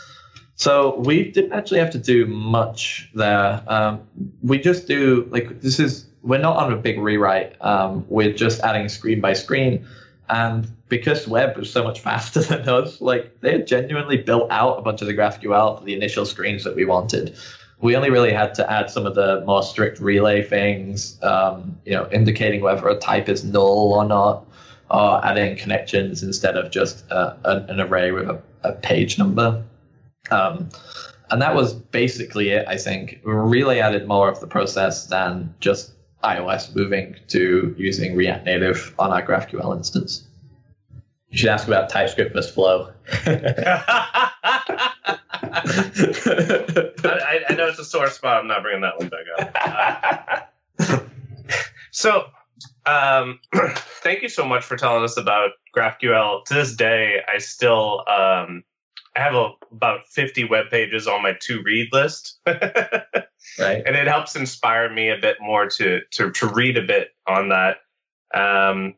[0.57, 3.63] So we didn't actually have to do much there.
[3.67, 4.01] Um,
[4.41, 7.55] we just do like this is we're not on a big rewrite.
[7.61, 9.87] Um, we're just adding screen by screen,
[10.29, 14.79] And because web was so much faster than us, like they had genuinely built out
[14.79, 17.35] a bunch of the GraphQL for the initial screens that we wanted.
[17.79, 21.93] We only really had to add some of the more strict relay things, um, you
[21.93, 24.43] know, indicating whether a type is null or not,
[24.89, 29.63] or adding connections instead of just uh, an, an, array with a, a page number.
[30.31, 30.69] Um,
[31.29, 33.19] and that was basically it, I think.
[33.23, 35.91] Relay added more of the process than just
[36.23, 40.23] iOS moving to using React Native on our GraphQL instance.
[41.29, 42.91] You should ask about TypeScript versus Flow.
[43.11, 44.31] I,
[47.49, 48.39] I, know it's a sore spot.
[48.39, 50.49] I'm not bringing that one back up.
[50.79, 50.99] Uh,
[51.91, 52.25] so,
[52.85, 53.39] um,
[54.01, 56.45] thank you so much for telling us about GraphQL.
[56.45, 58.63] To this day, I still um,
[59.17, 62.39] I have a, about 50 web pages on my to read list.
[62.45, 63.83] right.
[63.85, 67.49] And it helps inspire me a bit more to to to read a bit on
[67.49, 67.77] that.
[68.33, 68.93] Um,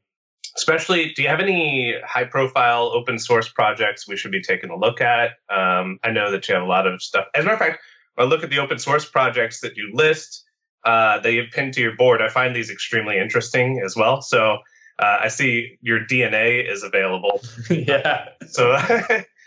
[0.58, 4.76] especially, do you have any high profile open source projects we should be taking a
[4.76, 5.32] look at?
[5.50, 7.26] Um, I know that you have a lot of stuff.
[7.34, 7.82] As a matter of fact,
[8.16, 10.44] when I look at the open source projects that you list,
[10.84, 14.22] uh, that you've pinned to your board, I find these extremely interesting as well.
[14.22, 14.58] So
[15.00, 17.42] uh, I see your DNA is available.
[17.70, 18.30] yeah.
[18.48, 18.78] So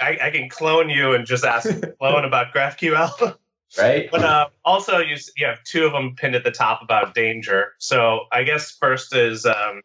[0.00, 3.36] I, I, can clone you and just ask clone about GraphQL.
[3.78, 4.10] Right.
[4.10, 7.72] But uh, also, you you have two of them pinned at the top about danger.
[7.78, 9.80] So I guess first is um,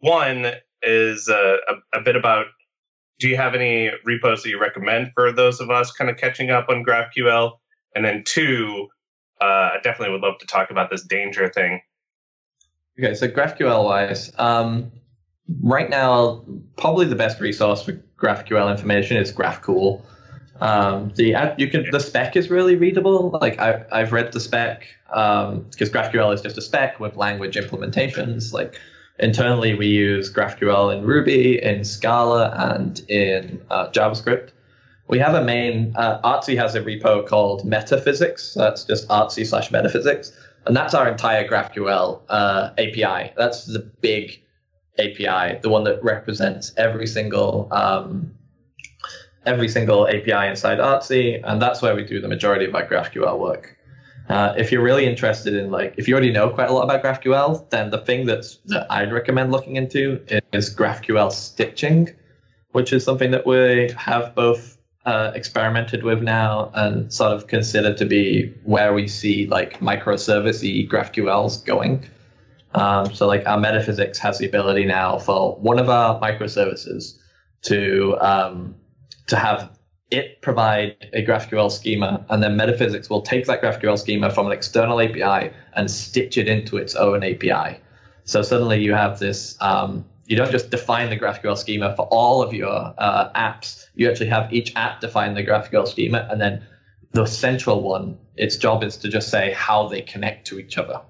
[0.00, 2.46] one is uh, a, a bit about.
[3.20, 6.50] Do you have any repos that you recommend for those of us kind of catching
[6.50, 7.52] up on GraphQL?
[7.96, 8.88] And then two,
[9.40, 11.80] uh, I definitely would love to talk about this danger thing.
[12.98, 14.92] Okay, so GraphQL wise, um,
[15.62, 16.44] right now,
[16.76, 20.02] probably the best resource for GraphQL information is GraphQL.
[20.60, 23.38] Um, the you can the spec is really readable.
[23.40, 27.56] Like I, I've read the spec because um, GraphQL is just a spec with language
[27.56, 28.52] implementations.
[28.52, 28.78] Like
[29.18, 34.50] internally, we use GraphQL in Ruby, in Scala, and in uh, JavaScript.
[35.06, 38.54] We have a main uh, Artsy has a repo called Metaphysics.
[38.54, 40.32] That's just Artsy slash Metaphysics,
[40.66, 43.32] and that's our entire GraphQL uh, API.
[43.36, 44.40] That's the big
[44.98, 48.34] API, the one that represents every single um,
[49.46, 53.38] every single API inside Artsy, and that's where we do the majority of our GraphQL
[53.38, 53.76] work.
[54.28, 57.02] Uh, if you're really interested in like, if you already know quite a lot about
[57.02, 60.20] GraphQL, then the thing that's that I'd recommend looking into
[60.52, 62.10] is GraphQL stitching,
[62.72, 67.96] which is something that we have both uh, experimented with now and sort of considered
[67.96, 72.04] to be where we see like microservice GraphQLs going.
[72.74, 77.18] Um, so like our metaphysics has the ability now for one of our microservices
[77.62, 78.74] to um,
[79.26, 79.78] to have
[80.10, 84.52] it provide a GraphQL schema, and then metaphysics will take that GraphQL schema from an
[84.52, 87.78] external API and stitch it into its own API.
[88.24, 89.56] So suddenly you have this.
[89.60, 93.86] Um, you don't just define the GraphQL schema for all of your uh, apps.
[93.94, 96.66] You actually have each app define the GraphQL schema, and then
[97.12, 101.00] the central one, its job is to just say how they connect to each other.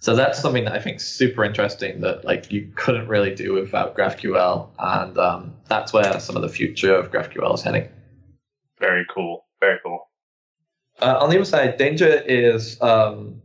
[0.00, 3.54] So that's something that I think is super interesting that like you couldn't really do
[3.54, 7.88] without GraphQL, and um, that's where some of the future of GraphQL is heading.
[8.78, 9.44] Very cool.
[9.60, 10.08] Very cool.
[11.00, 13.42] Uh, on the other side, danger is um,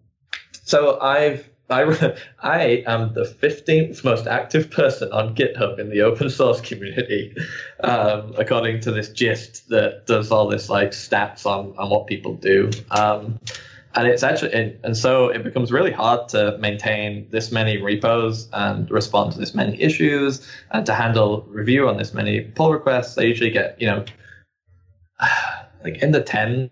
[0.64, 6.30] so I've I, I am the 15th most active person on GitHub in the open
[6.30, 7.36] source community,
[7.80, 12.36] um, according to this gist that does all this like stats on, on what people
[12.36, 12.70] do.
[12.92, 13.40] Um,
[13.96, 18.50] and it's actually and, and so it becomes really hard to maintain this many repos
[18.54, 23.18] and respond to this many issues and to handle review on this many pull requests.
[23.18, 24.06] I usually get you know
[25.84, 26.72] like in the tens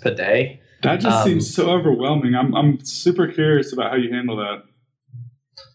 [0.00, 0.60] per day.
[0.82, 2.34] That just um, seems so overwhelming.
[2.34, 4.62] I'm, I'm super curious about how you handle that.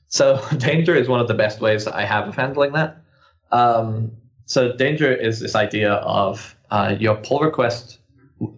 [0.08, 3.02] So danger is one of the best ways that i have of handling that.
[3.52, 4.12] Um,
[4.46, 8.00] so danger is this idea of uh, your pull request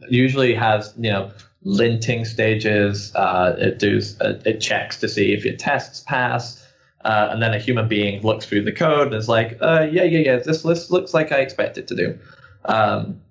[0.10, 1.32] usually has you know
[1.66, 3.14] linting stages.
[3.16, 6.66] Uh, it does uh, it checks to see if your tests pass,
[7.04, 10.04] uh, and then a human being looks through the code and is like, uh, yeah,
[10.04, 12.20] yeah, yeah, this list looks like I expect it to do.
[12.66, 13.22] Um,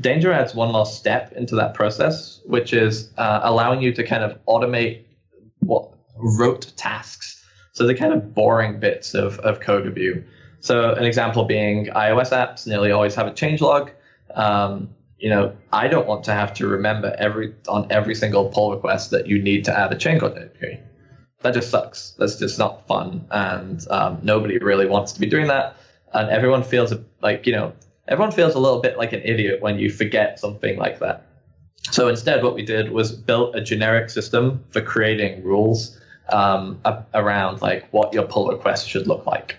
[0.00, 4.24] Danger adds one more step into that process, which is uh, allowing you to kind
[4.24, 5.04] of automate
[5.60, 7.44] what rote tasks.
[7.72, 10.24] So the kind of boring bits of, of code review.
[10.60, 13.90] So an example being iOS apps nearly always have a changelog.
[14.34, 14.88] Um,
[15.18, 19.10] you know, I don't want to have to remember every on every single pull request
[19.10, 20.80] that you need to add a chain entry.
[21.42, 22.14] That just sucks.
[22.18, 25.76] That's just not fun, and um, nobody really wants to be doing that.
[26.12, 26.92] And everyone feels
[27.22, 27.72] like you know,
[28.08, 31.26] everyone feels a little bit like an idiot when you forget something like that.
[31.90, 35.98] So instead, what we did was built a generic system for creating rules
[36.30, 36.80] um,
[37.12, 39.56] around like what your pull request should look like.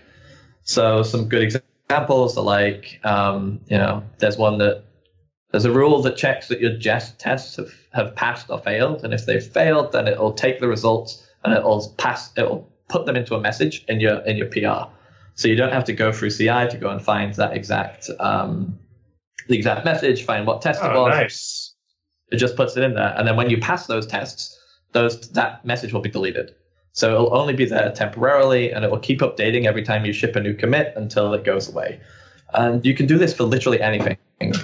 [0.63, 4.84] So some good examples are like, um, you know, there's one that
[5.55, 9.13] there's a rule that checks that your jest tests have, have passed or failed, and
[9.13, 13.35] if they've failed, then it'll take the results and it'll pass, it'll put them into
[13.35, 14.91] a message in your in your PR.
[15.35, 18.77] So you don't have to go through CI to go and find that exact um,
[19.47, 21.11] the exact message, find what test oh, it was.
[21.11, 21.73] Nice.
[22.33, 24.59] It just puts it in there, and then when you pass those tests,
[24.91, 26.53] those that message will be deleted.
[26.91, 30.35] So it'll only be there temporarily, and it will keep updating every time you ship
[30.35, 32.01] a new commit until it goes away.
[32.55, 34.17] And you can do this for literally anything.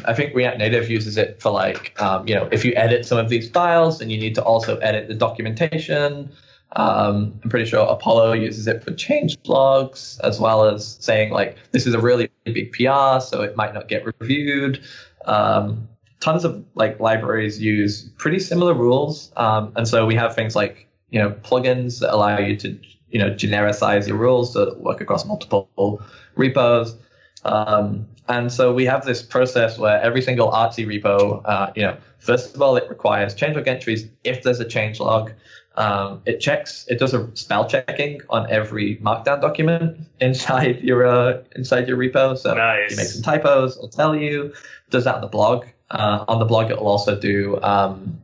[0.05, 3.17] I think React Native uses it for like, um, you know, if you edit some
[3.17, 6.31] of these files, then you need to also edit the documentation.
[6.73, 11.57] Um, I'm pretty sure Apollo uses it for change logs, as well as saying like,
[11.71, 14.81] this is a really big PR, so it might not get reviewed.
[15.25, 15.87] Um,
[16.21, 20.87] tons of like libraries use pretty similar rules, um, and so we have things like
[21.09, 22.79] you know plugins that allow you to
[23.09, 26.01] you know genericize your rules to work across multiple
[26.35, 26.95] repos.
[27.43, 31.97] Um, and so we have this process where every single Artsy repo, uh, you know,
[32.19, 35.33] first of all, it requires changelog entries if there's a changelog.
[35.75, 41.41] Um, it checks, it does a spell checking on every Markdown document inside your uh,
[41.55, 42.37] inside your repo.
[42.37, 42.91] So nice.
[42.91, 44.45] you make some typos, it'll tell you.
[44.45, 45.65] It does that on the blog.
[45.89, 48.21] Uh, on the blog, it will also do um,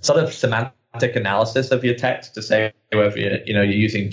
[0.00, 4.12] sort of semantic analysis of your text to say whether you you know you're using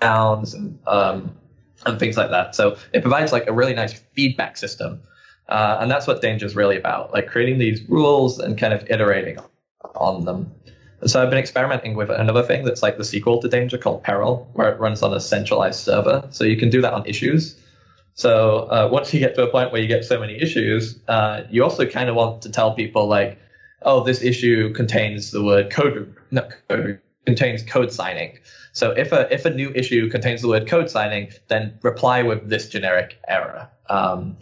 [0.00, 1.34] nouns and um,
[1.86, 2.54] and things like that.
[2.54, 5.00] So it provides like a really nice feedback system.
[5.48, 8.88] Uh, and that's what Danger is really about, like creating these rules and kind of
[8.90, 9.38] iterating
[9.94, 10.52] on them.
[11.00, 14.02] And so I've been experimenting with another thing that's like the sequel to Danger called
[14.02, 16.26] Peril, where it runs on a centralized server.
[16.30, 17.58] So you can do that on issues.
[18.14, 21.44] So uh, once you get to a point where you get so many issues, uh,
[21.50, 23.38] you also kind of want to tell people like,
[23.82, 28.38] oh, this issue contains the word code, not code, contains code signing.
[28.72, 32.48] So if a if a new issue contains the word code signing, then reply with
[32.48, 33.68] this generic error.
[33.90, 34.36] Um,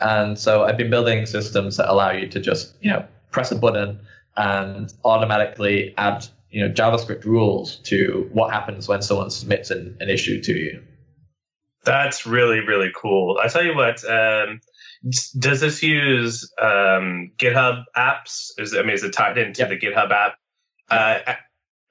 [0.00, 3.56] and so I've been building systems that allow you to just you know press a
[3.56, 3.98] button
[4.36, 10.10] and automatically add you know JavaScript rules to what happens when someone submits an, an
[10.10, 10.82] issue to you.
[11.84, 13.40] That's really really cool.
[13.42, 14.04] I tell you what.
[14.04, 14.60] Um,
[15.38, 18.50] does this use um, GitHub apps?
[18.58, 19.68] Is I mean, is it tied into yep.
[19.70, 20.34] the GitHub app?
[20.90, 21.34] Uh,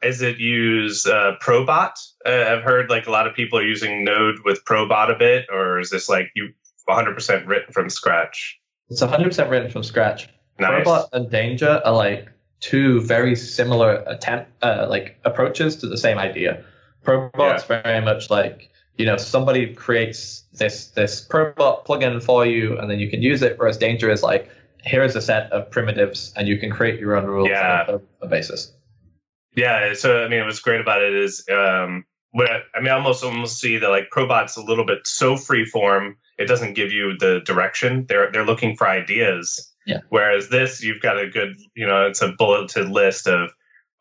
[0.01, 1.91] is it use uh, Probot?
[2.25, 5.47] Uh, I've heard like a lot of people are using Node with Probot a bit,
[5.51, 6.49] or is this like you
[6.87, 8.59] 100% written from scratch?
[8.89, 10.29] It's 100% written from scratch.
[10.59, 10.85] Nice.
[10.85, 12.29] Probot and Danger are like
[12.61, 16.63] two very similar attempt uh, like approaches to the same idea.
[17.03, 17.81] Probot's yeah.
[17.81, 22.99] very much like you know somebody creates this this Probot plugin for you, and then
[22.99, 23.57] you can use it.
[23.57, 24.49] Whereas Danger is like
[24.85, 27.85] here is a set of primitives, and you can create your own rules yeah.
[27.87, 28.71] on a basis.
[29.55, 33.23] Yeah, so I mean, what's great about it is, um, what I mean, I almost
[33.23, 37.17] almost see that like Probot's a little bit so free form, it doesn't give you
[37.17, 38.05] the direction.
[38.07, 39.73] They're they're looking for ideas.
[39.85, 39.99] Yeah.
[40.09, 43.51] Whereas this, you've got a good, you know, it's a bulleted list of,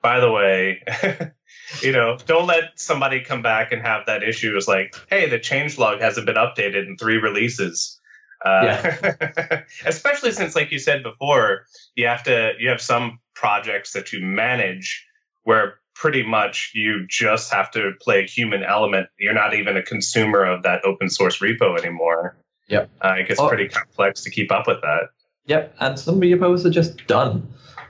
[0.02, 0.82] by the way,
[1.82, 4.56] you know, don't let somebody come back and have that issue.
[4.56, 8.00] It's like, hey, the change log hasn't been updated in three releases.
[8.44, 9.62] Uh, yeah.
[9.86, 14.20] especially since, like you said before, you have to you have some projects that you
[14.20, 15.06] manage
[15.44, 19.08] where pretty much you just have to play a human element.
[19.18, 22.36] You're not even a consumer of that open source repo anymore.
[22.68, 22.90] Yep.
[23.02, 23.48] Uh, it gets oh.
[23.48, 25.10] pretty complex to keep up with that.
[25.46, 25.74] Yep.
[25.80, 27.46] And some repos are just done.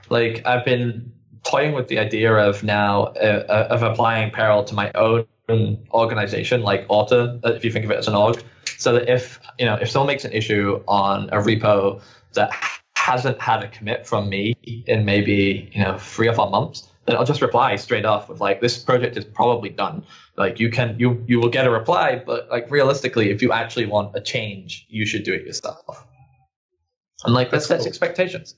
[0.09, 1.11] Like I've been
[1.43, 5.25] toying with the idea of now uh, uh of applying Peril to my own
[5.91, 8.43] organization, like Orta, uh, if you think of it as an org,
[8.77, 12.01] so that if you know if someone makes an issue on a repo
[12.33, 12.51] that
[12.95, 14.55] hasn't had a commit from me
[14.87, 18.41] in maybe you know three or four months, then I'll just reply straight off with
[18.41, 20.03] like, this project is probably done.
[20.37, 23.85] Like you can, you, you will get a reply, but like realistically, if you actually
[23.85, 26.05] want a change, you should do it yourself.
[27.23, 27.87] And like, that sets cool.
[27.87, 28.55] expectations.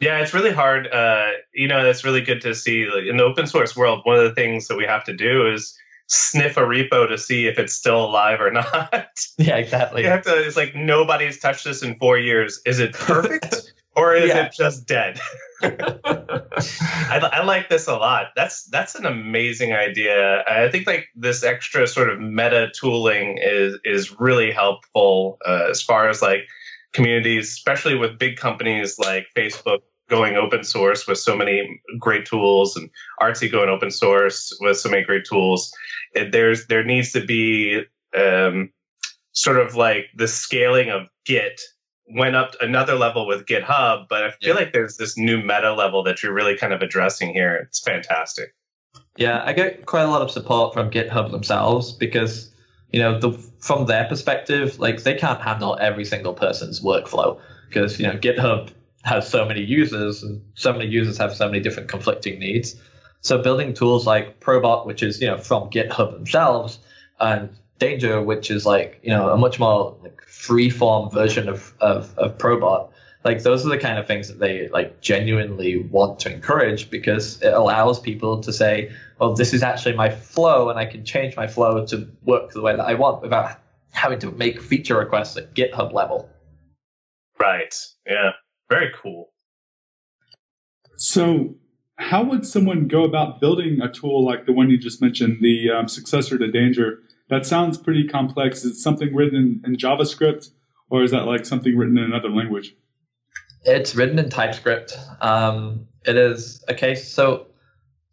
[0.00, 0.86] Yeah, it's really hard.
[0.88, 4.00] Uh, you know, it's really good to see like, in the open source world.
[4.04, 5.76] One of the things that we have to do is
[6.06, 9.08] sniff a repo to see if it's still alive or not.
[9.38, 10.02] Yeah, exactly.
[10.02, 10.46] You have to.
[10.46, 12.60] It's like nobody's touched this in four years.
[12.66, 13.72] Is it perfect?
[13.96, 14.46] or is yeah.
[14.46, 15.20] it just dead?
[15.62, 18.26] I, I, like this a lot.
[18.36, 20.44] That's that's an amazing idea.
[20.46, 25.82] I think like this extra sort of meta tooling is is really helpful uh, as
[25.82, 26.40] far as like
[26.92, 32.76] communities, especially with big companies like Facebook going open source with so many great tools
[32.76, 32.90] and
[33.20, 35.72] Artsy going open source with so many great tools.
[36.14, 37.82] It, there's there needs to be
[38.16, 38.70] um,
[39.32, 41.60] sort of like the scaling of Git
[42.08, 44.54] went up another level with GitHub, but I feel yeah.
[44.54, 47.54] like there's this new meta level that you're really kind of addressing here.
[47.54, 48.54] It's fantastic.
[49.16, 52.50] Yeah, I get quite a lot of support from GitHub themselves because
[52.94, 57.98] you know, the, from their perspective, like they can't handle every single person's workflow because
[57.98, 58.70] you know GitHub
[59.02, 62.76] has so many users and so many users have so many different conflicting needs.
[63.20, 66.78] So building tools like Probot, which is you know from GitHub themselves,
[67.18, 67.50] and
[67.80, 72.16] Danger, which is like you know a much more like free form version of, of
[72.18, 72.90] of Probot,
[73.24, 77.40] like those are the kind of things that they like genuinely want to encourage because
[77.40, 81.36] it allows people to say, well, this is actually my flow, and I can change
[81.36, 83.58] my flow to work the way that I want without
[83.92, 86.28] having to make feature requests at GitHub level.
[87.40, 87.74] Right.
[88.06, 88.32] Yeah.
[88.68, 89.30] Very cool.
[90.96, 91.56] So
[91.96, 95.70] how would someone go about building a tool like the one you just mentioned, the
[95.70, 97.00] um, successor to Danger?
[97.34, 98.64] That sounds pretty complex.
[98.64, 100.50] Is it something written in, in, JavaScript,
[100.88, 102.76] or is that like something written in another language?
[103.64, 104.96] It's written in TypeScript.
[105.20, 107.08] Um, it is a case.
[107.08, 107.48] So,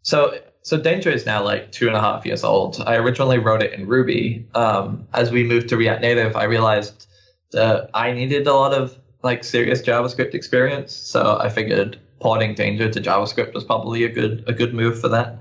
[0.02, 2.82] so, so Danger is now like two and a half years old.
[2.84, 4.44] I originally wrote it in Ruby.
[4.56, 7.06] Um, as we moved to React Native, I realized
[7.52, 10.92] that I needed a lot of like serious JavaScript experience.
[10.92, 15.08] So I figured porting Danger to JavaScript was probably a good a good move for
[15.10, 15.38] that.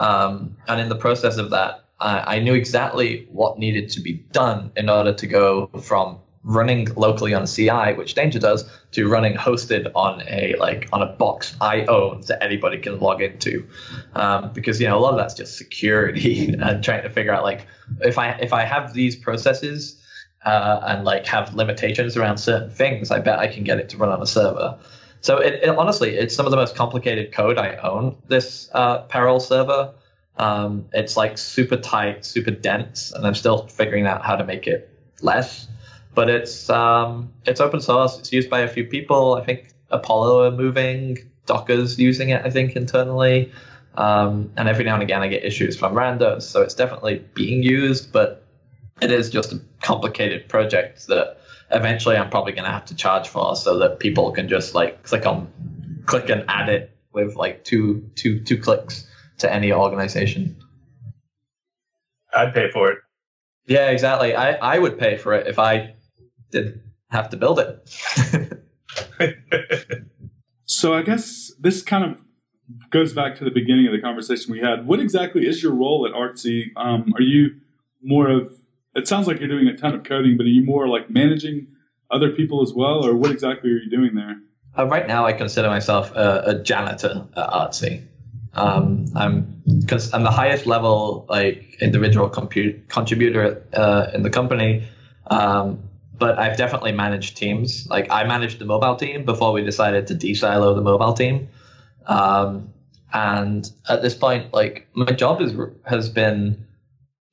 [0.00, 4.14] Um, and in the process of that, I, I knew exactly what needed to be
[4.32, 9.34] done in order to go from running locally on CI, which Danger does, to running
[9.34, 13.66] hosted on a like on a box I own that anybody can log into.
[14.14, 17.42] Um, because you know a lot of that's just security and trying to figure out
[17.42, 17.66] like
[18.00, 20.00] if I if I have these processes
[20.44, 23.98] uh, and like have limitations around certain things, I bet I can get it to
[23.98, 24.78] run on a server.
[25.22, 28.16] So it, it, honestly, it's some of the most complicated code I own.
[28.28, 29.92] This uh, Peril server,
[30.36, 34.66] um, it's like super tight, super dense, and I'm still figuring out how to make
[34.66, 34.88] it
[35.22, 35.68] less.
[36.14, 38.18] But it's um, it's open source.
[38.18, 39.34] It's used by a few people.
[39.34, 41.18] I think Apollo are moving.
[41.46, 42.44] Docker's using it.
[42.44, 43.50] I think internally.
[43.96, 46.42] Um, and every now and again, I get issues from randos.
[46.42, 48.44] So it's definitely being used, but
[49.00, 51.38] it is just a complicated project that
[51.70, 55.02] eventually I'm probably going to have to charge for so that people can just like
[55.02, 55.50] click on
[56.06, 59.06] click and add it with like two two two clicks
[59.40, 60.56] to any organization.
[62.34, 62.98] I'd pay for it.
[63.66, 64.34] Yeah, exactly.
[64.34, 65.94] I, I would pay for it if I
[66.50, 66.80] didn't
[67.10, 68.64] have to build it.
[70.64, 72.22] so I guess this kind of
[72.90, 74.86] goes back to the beginning of the conversation we had.
[74.86, 76.66] What exactly is your role at Artsy?
[76.76, 77.56] Um, are you
[78.02, 78.52] more of
[78.94, 81.68] it sounds like you're doing a ton of coding, but are you more like managing
[82.10, 84.36] other people as well, or what exactly are you doing there?
[84.76, 88.04] Uh, right now, I consider myself a, a janitor at Artsy.
[88.54, 94.88] Um, I'm because I'm the highest level like individual compute, contributor uh, in the company,
[95.28, 95.82] um,
[96.18, 97.86] but I've definitely managed teams.
[97.88, 101.48] Like I managed the mobile team before we decided to de-silo the mobile team,
[102.06, 102.72] um,
[103.12, 106.66] and at this point, like my job is has been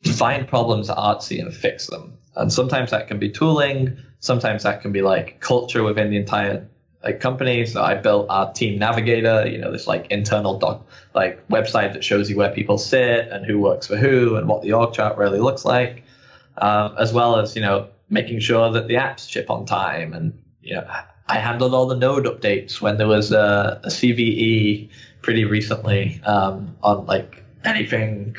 [0.04, 2.18] find problems at Artsy and fix them.
[2.36, 3.98] And sometimes that can be tooling.
[4.20, 6.68] Sometimes that can be like culture within the entire
[7.04, 7.66] like company.
[7.66, 12.04] So I built our team navigator, you know, this like internal doc like website that
[12.04, 15.18] shows you where people sit and who works for who and what the org chart
[15.18, 16.04] really looks like,
[16.58, 20.14] um, as well as you know making sure that the apps ship on time.
[20.14, 20.88] And you know,
[21.28, 24.90] I handled all the node updates when there was a, a CVE
[25.22, 28.36] pretty recently um, on like anything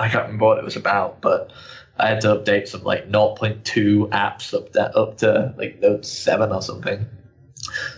[0.00, 1.52] I can't remember what it was about, but
[1.98, 6.50] I had to update some like 0.2 apps up that up to like Node 7
[6.50, 7.06] or something.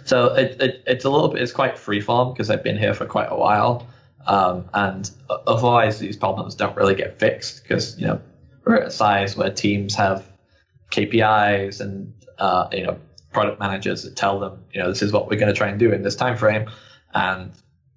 [0.04, 3.06] So it, it it's a little bit it's quite freeform because I've been here for
[3.06, 3.86] quite a while,
[4.26, 5.10] um, and
[5.46, 8.20] otherwise these problems don't really get fixed because you know
[8.64, 10.26] we're at a size where teams have
[10.90, 12.98] KPIs and uh, you know
[13.32, 15.78] product managers that tell them you know this is what we're going to try and
[15.78, 16.68] do in this time frame,
[17.14, 17.52] and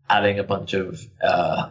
[0.10, 1.70] adding a bunch of uh,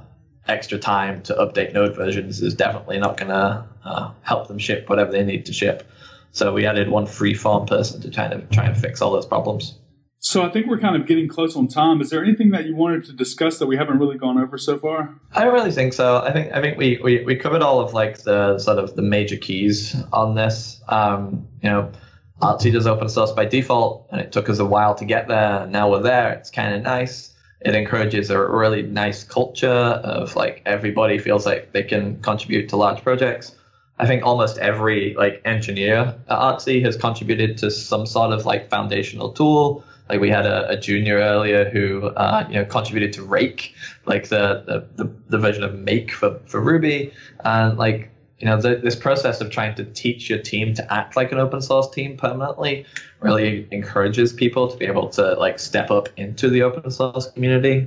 [0.48, 4.88] extra time to update node versions is definitely not going to uh, help them ship
[4.88, 5.88] whatever they need to ship.
[6.32, 9.26] So we added one free form person to kind of try and fix all those
[9.26, 9.78] problems.
[10.26, 12.00] So I think we're kind of getting close on time.
[12.00, 14.78] Is there anything that you wanted to discuss that we haven't really gone over so
[14.78, 15.14] far?
[15.32, 16.22] I don't really think so.
[16.22, 19.02] I think I think we, we, we covered all of like the sort of the
[19.02, 20.80] major keys on this.
[20.88, 21.92] Um, you know,
[22.40, 25.66] Artsy does open source by default, and it took us a while to get there.
[25.66, 26.32] Now we're there.
[26.32, 31.72] It's kind of nice it encourages a really nice culture of like everybody feels like
[31.72, 33.54] they can contribute to large projects.
[33.98, 38.68] I think almost every like engineer at Artsy has contributed to some sort of like
[38.68, 39.84] foundational tool.
[40.08, 43.74] Like we had a, a junior earlier who uh, you know contributed to Rake,
[44.04, 47.12] like the, the, the, the version of Make for, for Ruby,
[47.44, 48.10] and like
[48.44, 51.38] you know, the, this process of trying to teach your team to act like an
[51.38, 52.84] open source team permanently
[53.20, 57.86] really encourages people to be able to like step up into the open source community.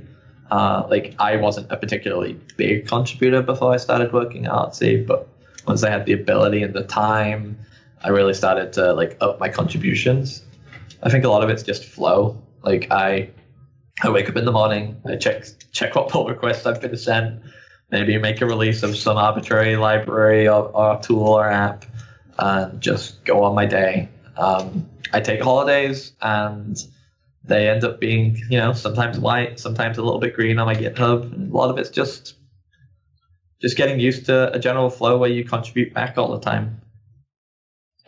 [0.50, 5.28] Uh, like I wasn't a particularly big contributor before I started working at Artsy, but
[5.66, 7.58] once I had the ability and the time,
[8.02, 10.42] I really started to like up my contributions.
[11.02, 12.40] I think a lot of it's just flow.
[12.62, 13.30] Like I,
[14.02, 17.40] I wake up in the morning, I check check what pull requests I've been sent,
[17.90, 21.84] maybe make a release of some arbitrary library or, or tool or app,
[22.38, 24.08] and just go on my day.
[24.36, 26.76] Um, I take holidays and
[27.44, 30.74] they end up being, you know, sometimes white, sometimes a little bit green on my
[30.74, 31.32] GitHub.
[31.32, 32.34] And a lot of it's just
[33.60, 36.80] just getting used to a general flow where you contribute back all the time.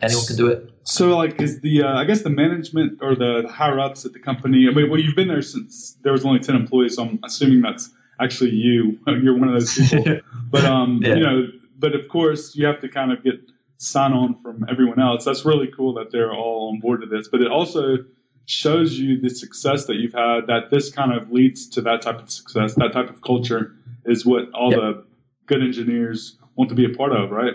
[0.01, 0.69] Anyone can do it.
[0.83, 4.19] So, like, is the uh, I guess the management or the higher ups at the
[4.19, 4.67] company?
[4.67, 7.61] I mean, well, you've been there since there was only ten employees, so I'm assuming
[7.61, 8.99] that's actually you.
[9.07, 10.19] You're one of those people.
[10.49, 11.15] but um, yeah.
[11.15, 11.47] you know,
[11.77, 13.35] but of course, you have to kind of get
[13.77, 15.25] sign on from everyone else.
[15.25, 17.27] That's really cool that they're all on board to this.
[17.27, 17.97] But it also
[18.45, 20.47] shows you the success that you've had.
[20.47, 22.73] That this kind of leads to that type of success.
[22.75, 23.75] That type of culture
[24.05, 24.79] is what all yep.
[24.79, 25.05] the
[25.45, 27.53] good engineers want to be a part of, right?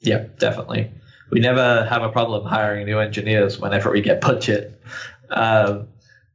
[0.00, 0.90] Yeah, definitely.
[1.30, 4.80] We never have a problem hiring new engineers whenever we get budget.
[5.30, 5.88] Um,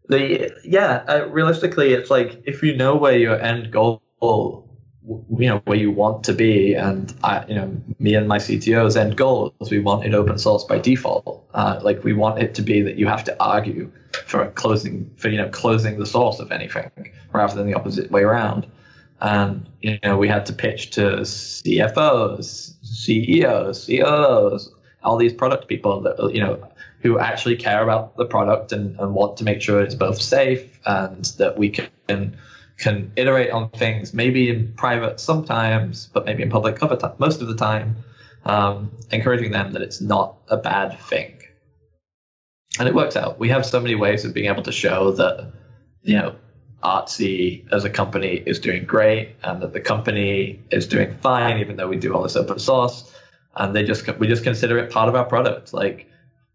[0.08, 5.62] the yeah, uh, realistically, it's like if you know where your end goal, you know
[5.66, 9.54] where you want to be, and I, you know, me and my CTO's end goal
[9.62, 11.46] is we want it open source by default.
[11.54, 13.91] Uh, like we want it to be that you have to argue
[14.28, 16.89] for closing for you know closing the source of anything
[17.34, 18.66] rather than the opposite way around
[19.22, 24.74] and you know we had to pitch to CFOs, CEOs, COOs,
[25.06, 26.68] all these product people that you know
[27.01, 30.80] who actually care about the product and, and want to make sure it's both safe
[30.86, 32.36] and that we can
[32.78, 37.47] can iterate on things maybe in private sometimes, but maybe in public time, most of
[37.47, 37.95] the time,
[38.45, 41.39] um, encouraging them that it's not a bad thing.
[42.78, 43.39] And it works out.
[43.39, 45.51] We have so many ways of being able to show that
[46.01, 46.36] you know
[46.84, 51.78] Artsy as a company is doing great and that the company is doing fine, even
[51.78, 53.12] though we do all this open source.
[53.56, 56.08] And they just we just consider it part of our product, like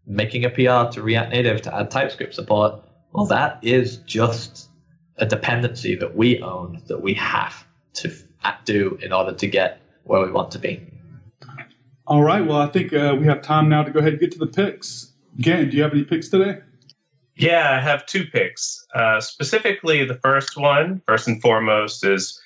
[0.05, 2.83] making a PR to React Native to add TypeScript support.
[3.13, 4.69] Well, that is just
[5.17, 8.11] a dependency that we own that we have to
[8.65, 10.81] do in order to get where we want to be.
[12.07, 12.45] All right.
[12.45, 14.47] Well, I think uh, we have time now to go ahead and get to the
[14.47, 15.13] picks.
[15.39, 16.59] Again, do you have any picks today?
[17.35, 18.85] Yeah, I have two picks.
[18.93, 22.39] Uh, specifically, the first one, first and foremost, is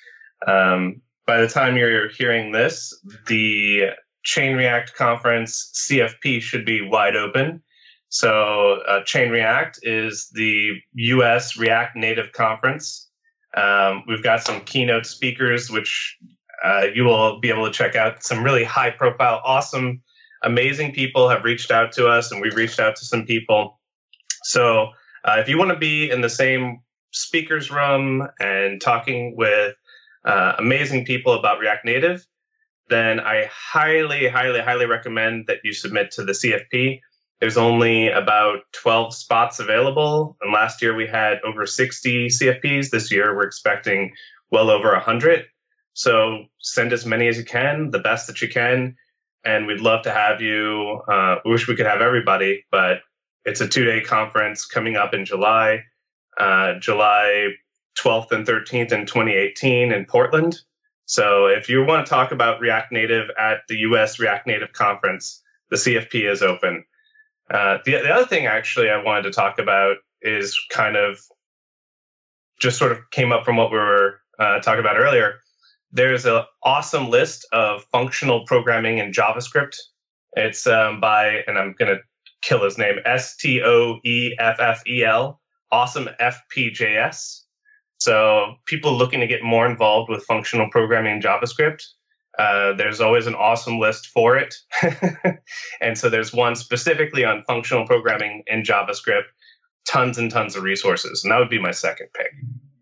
[0.46, 2.94] um, by the time you're hearing this,
[3.26, 3.90] the
[4.26, 7.62] Chain React conference CFP should be wide open.
[8.08, 13.08] So, uh, Chain React is the US React Native conference.
[13.56, 16.18] Um, we've got some keynote speakers, which
[16.64, 18.24] uh, you will be able to check out.
[18.24, 20.02] Some really high profile, awesome,
[20.42, 23.78] amazing people have reached out to us, and we've reached out to some people.
[24.42, 24.88] So
[25.24, 26.80] uh, if you want to be in the same
[27.12, 29.76] speakers room and talking with
[30.24, 32.26] uh, amazing people about React Native,
[32.88, 37.00] then I highly, highly, highly recommend that you submit to the CFP.
[37.40, 40.36] There's only about 12 spots available.
[40.40, 42.90] And last year we had over 60 CFPs.
[42.90, 44.12] This year we're expecting
[44.50, 45.44] well over 100.
[45.92, 48.96] So send as many as you can, the best that you can.
[49.44, 51.00] And we'd love to have you.
[51.10, 52.98] Uh, we wish we could have everybody, but
[53.44, 55.84] it's a two day conference coming up in July,
[56.38, 57.50] uh, July
[57.98, 60.60] 12th and 13th in 2018 in Portland.
[61.06, 65.42] So if you want to talk about React Native at the US React Native conference,
[65.70, 66.84] the CFP is open.
[67.48, 71.20] Uh, the, the other thing actually I wanted to talk about is kind of
[72.60, 75.40] just sort of came up from what we were uh, talking about earlier.
[75.92, 79.76] There's an awesome list of functional programming in JavaScript.
[80.32, 82.02] It's um, by, and I'm going to
[82.42, 85.40] kill his name S T O E F F E L,
[85.70, 87.42] awesome FPJS.
[87.98, 91.82] So people looking to get more involved with functional programming in JavaScript,
[92.38, 94.54] uh, there's always an awesome list for it.
[95.80, 99.24] and so there's one specifically on functional programming in JavaScript,
[99.88, 101.24] tons and tons of resources.
[101.24, 102.32] And that would be my second pick.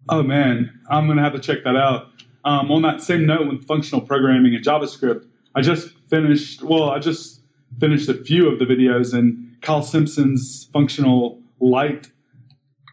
[0.08, 2.08] Oh man, I'm to have to check that out.
[2.44, 6.98] Um, on that same note with functional programming in JavaScript, I just finished, well, I
[6.98, 7.40] just
[7.78, 12.10] finished a few of the videos and Kyle Simpson's functional light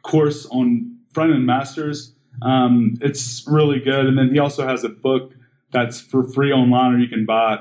[0.03, 2.13] course on Frontend Masters.
[2.41, 4.05] Um, it's really good.
[4.05, 5.33] And then he also has a book
[5.71, 7.59] that's for free online or you can buy it.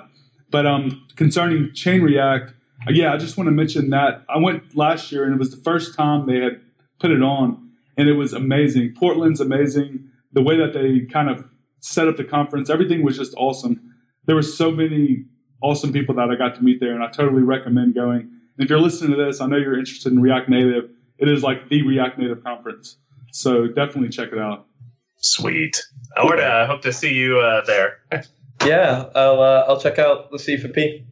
[0.51, 2.55] But um, concerning Chain React,
[2.89, 5.51] uh, yeah, I just want to mention that I went last year and it was
[5.51, 6.61] the first time they had
[6.99, 8.95] put it on, and it was amazing.
[8.95, 10.11] Portland's amazing.
[10.33, 13.95] The way that they kind of set up the conference, everything was just awesome.
[14.27, 15.25] There were so many
[15.63, 18.31] awesome people that I got to meet there, and I totally recommend going
[18.61, 20.91] if you're listening to this, I know you're interested in React Native.
[21.19, 22.99] It is like the React Native conference.
[23.33, 24.67] So definitely check it out.
[25.19, 25.83] Sweet.
[26.17, 27.99] Alberta, I hope to see you uh, there.
[28.65, 31.07] Yeah, I'll uh, I'll check out the C for P.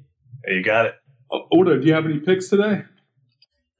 [0.46, 0.94] You got it.
[1.30, 2.82] Uh, Orta, do you have any picks today?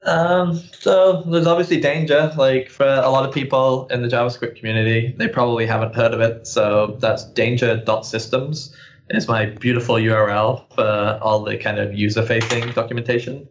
[0.03, 2.33] Um, so there's obviously danger.
[2.37, 6.21] Like for a lot of people in the JavaScript community, they probably haven't heard of
[6.21, 6.47] it.
[6.47, 8.75] So that's danger.systems
[9.09, 13.47] is my beautiful URL for all the kind of user-facing documentation.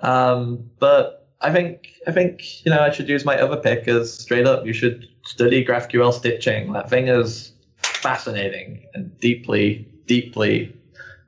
[0.00, 4.12] Um, but I think I think you know I should use my other pick as
[4.12, 4.66] straight up.
[4.66, 6.72] You should study GraphQL stitching.
[6.72, 10.74] That thing is fascinating and deeply, deeply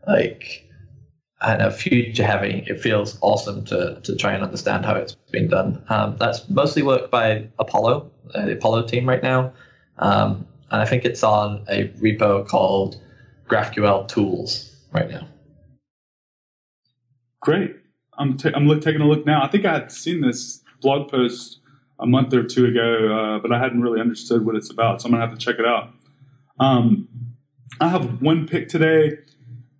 [0.06, 0.68] like
[1.40, 2.64] and a future heavy.
[2.66, 5.82] It feels awesome to to try and understand how it's been done.
[5.88, 9.52] Um, that's mostly work by Apollo, uh, the Apollo team right now,
[9.98, 13.00] um, and I think it's on a repo called
[13.48, 15.26] GraphQL Tools right now.
[17.40, 17.81] Great.
[18.22, 19.42] I'm ta- I'm look, taking a look now.
[19.42, 21.60] I think I had seen this blog post
[22.00, 25.06] a month or two ago, uh, but I hadn't really understood what it's about, so
[25.06, 25.92] I'm gonna have to check it out.
[26.58, 27.08] Um,
[27.80, 29.18] I have one pick today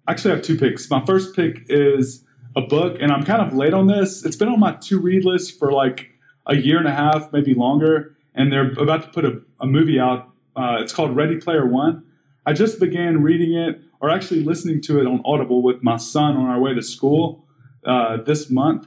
[0.09, 0.89] actually I have two picks.
[0.91, 2.25] My first pick is
[2.57, 4.25] a book, and I'm kind of late on this.
[4.25, 6.11] It's been on my to read list for like
[6.47, 9.99] a year and a half, maybe longer, and they're about to put a, a movie
[9.99, 10.29] out.
[10.55, 12.05] Uh, it's called Ready Player One.
[12.45, 16.37] I just began reading it, or actually listening to it on Audible with my son
[16.37, 17.42] on our way to school
[17.87, 18.87] uh, this month,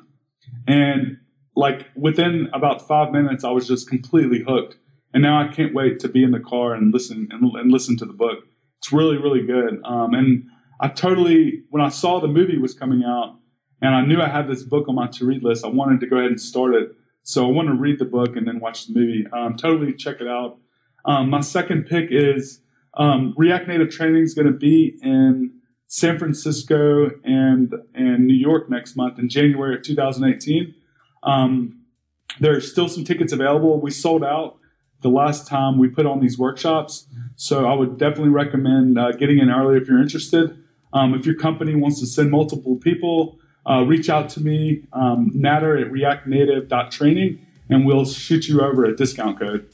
[0.67, 1.17] and
[1.55, 4.77] like within about five minutes, I was just completely hooked.
[5.13, 7.95] And now I can't wait to be in the car and listen and, and listen
[7.97, 8.39] to the book.
[8.79, 9.81] It's really, really good.
[9.85, 10.43] Um, and
[10.81, 13.37] I totally, when I saw the movie was coming out
[13.81, 16.07] and I knew I had this book on my to read list, I wanted to
[16.07, 16.91] go ahead and start it.
[17.23, 19.25] So I want to read the book and then watch the movie.
[19.31, 20.57] Um, totally check it out.
[21.05, 22.59] Um, my second pick is
[22.95, 25.53] um, React Native training is going to be in
[25.88, 30.73] San Francisco and and New York next month in January of 2018.
[31.23, 31.81] Um,
[32.39, 33.79] there are still some tickets available.
[33.79, 34.57] We sold out
[35.01, 39.39] the last time we put on these workshops, so I would definitely recommend uh, getting
[39.39, 40.57] in early if you're interested.
[40.93, 43.38] Um, if your company wants to send multiple people,
[43.69, 48.95] uh, reach out to me, um, nader at reactnative.training, and we'll shoot you over a
[48.95, 49.67] discount code.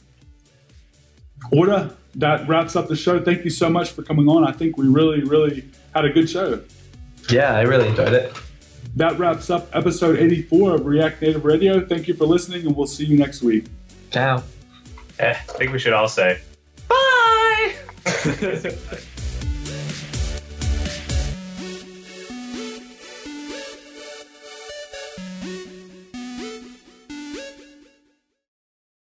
[1.51, 3.21] Orta, that wraps up the show.
[3.21, 4.45] Thank you so much for coming on.
[4.45, 6.61] I think we really, really had a good show.
[7.29, 8.33] Yeah, I really enjoyed it.
[8.95, 11.85] That wraps up episode 84 of React Native Radio.
[11.85, 13.65] Thank you for listening, and we'll see you next week.
[14.11, 14.43] Ciao.
[15.19, 16.41] Eh, I think we should all say
[16.87, 17.75] bye.